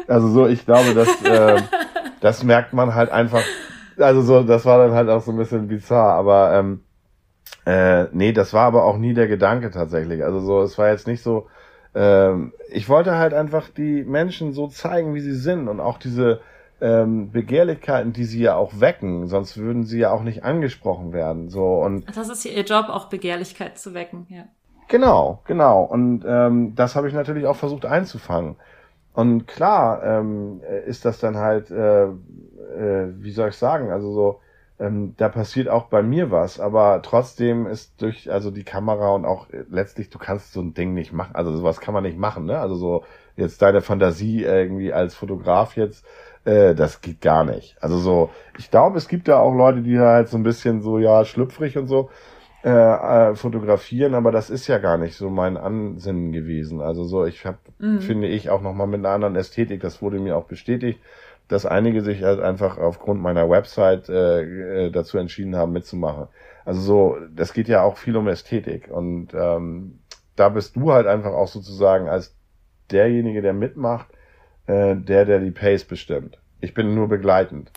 [0.09, 1.63] Also so, ich glaube, dass äh,
[2.21, 3.43] das merkt man halt einfach
[3.99, 6.81] also so, das war dann halt auch so ein bisschen bizarr, aber ähm,
[7.67, 10.23] äh, nee, das war aber auch nie der Gedanke tatsächlich.
[10.25, 11.47] Also so, es war jetzt nicht so,
[11.95, 16.41] ähm, ich wollte halt einfach die Menschen so zeigen, wie sie sind und auch diese
[16.81, 21.49] ähm, Begehrlichkeiten, die sie ja auch wecken, sonst würden sie ja auch nicht angesprochen werden.
[21.49, 24.45] So und das ist ihr Job, auch Begehrlichkeit zu wecken, ja.
[24.89, 25.83] Genau, genau.
[25.83, 28.57] Und ähm, das habe ich natürlich auch versucht einzufangen.
[29.15, 32.09] Und klar ähm, ist das dann halt äh,
[32.75, 34.41] äh, wie soll ich sagen, also so,
[34.79, 39.25] ähm, da passiert auch bei mir was, aber trotzdem ist durch, also die Kamera und
[39.25, 42.19] auch äh, letztlich, du kannst so ein Ding nicht machen, also sowas kann man nicht
[42.19, 42.59] machen, ne?
[42.59, 43.05] Also so
[43.37, 46.05] jetzt deine Fantasie irgendwie als Fotograf jetzt,
[46.45, 47.77] äh, das geht gar nicht.
[47.81, 50.99] Also so, ich glaube, es gibt ja auch Leute, die halt so ein bisschen so,
[50.99, 52.11] ja, schlüpfrig und so
[52.65, 56.81] äh, äh, fotografieren, aber das ist ja gar nicht so mein Ansinnen gewesen.
[56.81, 58.01] Also so, ich habe, mhm.
[58.01, 60.99] finde ich, auch nochmal mit einer anderen Ästhetik, das wurde mir auch bestätigt,
[61.47, 66.29] dass einige sich halt einfach aufgrund meiner Website äh, äh, dazu entschieden haben, mitzumachen.
[66.65, 69.99] Also so, das geht ja auch viel um Ästhetik und ähm,
[70.35, 72.35] da bist du halt einfach auch sozusagen als
[72.91, 74.07] derjenige, der mitmacht,
[74.69, 76.39] äh, der, der die Pace bestimmt.
[76.63, 77.71] Ich bin nur begleitend.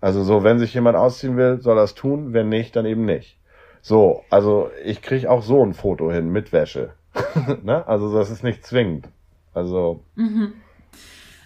[0.00, 3.39] Also so, wenn sich jemand ausziehen will, soll das tun, wenn nicht, dann eben nicht.
[3.82, 6.94] So, also ich krieg auch so ein Foto hin mit Wäsche.
[7.62, 7.86] ne?
[7.86, 9.08] Also das ist nicht zwingend.
[9.54, 10.04] Also.
[10.14, 10.52] Mhm.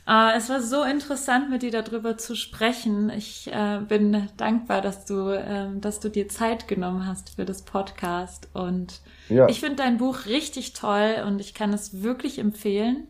[0.06, 3.08] Uh, es war so interessant, mit dir darüber zu sprechen.
[3.08, 7.62] Ich äh, bin dankbar, dass du, ähm, dass du dir Zeit genommen hast für das
[7.62, 8.50] Podcast.
[8.52, 9.48] Und ja.
[9.48, 13.08] ich finde dein Buch richtig toll und ich kann es wirklich empfehlen.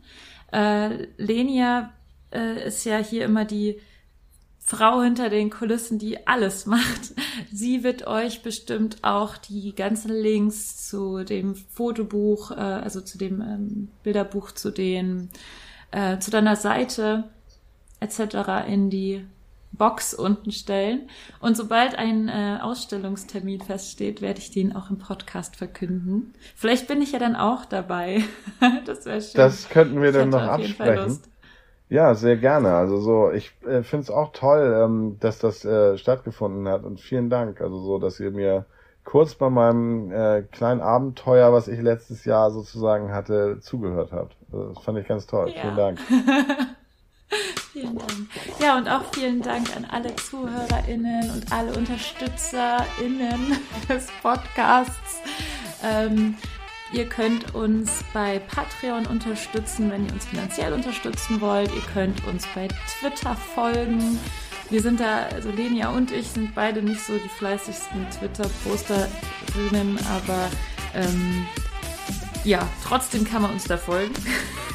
[0.53, 1.93] Äh, Lenia
[2.33, 3.81] äh, ist ja hier immer die
[4.67, 7.13] Frau hinter den Kulissen, die alles macht.
[7.53, 13.43] Sie wird euch bestimmt auch die ganzen Links zu dem Fotobuch, äh, also zu dem
[13.43, 15.29] ähm, Bilderbuch, zu den
[15.91, 17.25] äh, zu deiner Seite
[18.01, 18.67] etc.
[18.67, 19.27] in die
[19.73, 21.11] Box unten stellen.
[21.41, 26.33] Und sobald ein äh, Ausstellungstermin feststeht, werde ich den auch im Podcast verkünden.
[26.57, 28.25] Vielleicht bin ich ja dann auch dabei.
[28.87, 29.33] das wäre schön.
[29.35, 31.21] Das könnten wir dann noch absprechen.
[31.89, 32.75] Ja, sehr gerne.
[32.75, 37.01] Also so, ich äh, finde es auch toll, ähm, dass das äh, stattgefunden hat und
[37.01, 37.61] vielen Dank.
[37.61, 38.67] Also so, dass ihr mir
[39.05, 44.37] kurz bei meinem äh, kleinen Abenteuer, was ich letztes Jahr sozusagen hatte, zugehört habt.
[44.51, 45.53] Also das fand ich ganz toll.
[45.55, 45.61] Ja.
[45.61, 46.01] Vielen Dank.
[47.73, 48.29] vielen Dank.
[48.61, 53.59] Ja, und auch vielen Dank an alle ZuhörerInnen und alle UnterstützerInnen
[53.89, 55.21] des Podcasts.
[55.83, 56.37] Ähm,
[56.95, 61.75] Ihr könnt uns bei Patreon unterstützen, wenn ihr uns finanziell unterstützen wollt.
[61.75, 64.21] Ihr könnt uns bei Twitter folgen.
[64.71, 70.49] Wir sind da, also Lenia und ich sind beide nicht so die fleißigsten Twitter-Posterinnen, aber
[70.95, 71.47] ähm,
[72.45, 74.15] ja, trotzdem kann man uns da folgen.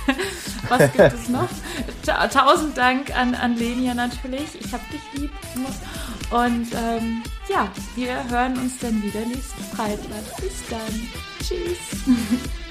[0.67, 1.47] Was gibt es noch?
[2.33, 4.59] Tausend Dank an, an Lenia natürlich.
[4.59, 5.31] Ich hab dich lieb.
[6.31, 10.37] Und ähm, ja, wir hören uns dann wieder nächsten Freitag.
[10.41, 11.09] Bis dann.
[11.39, 11.79] Tschüss.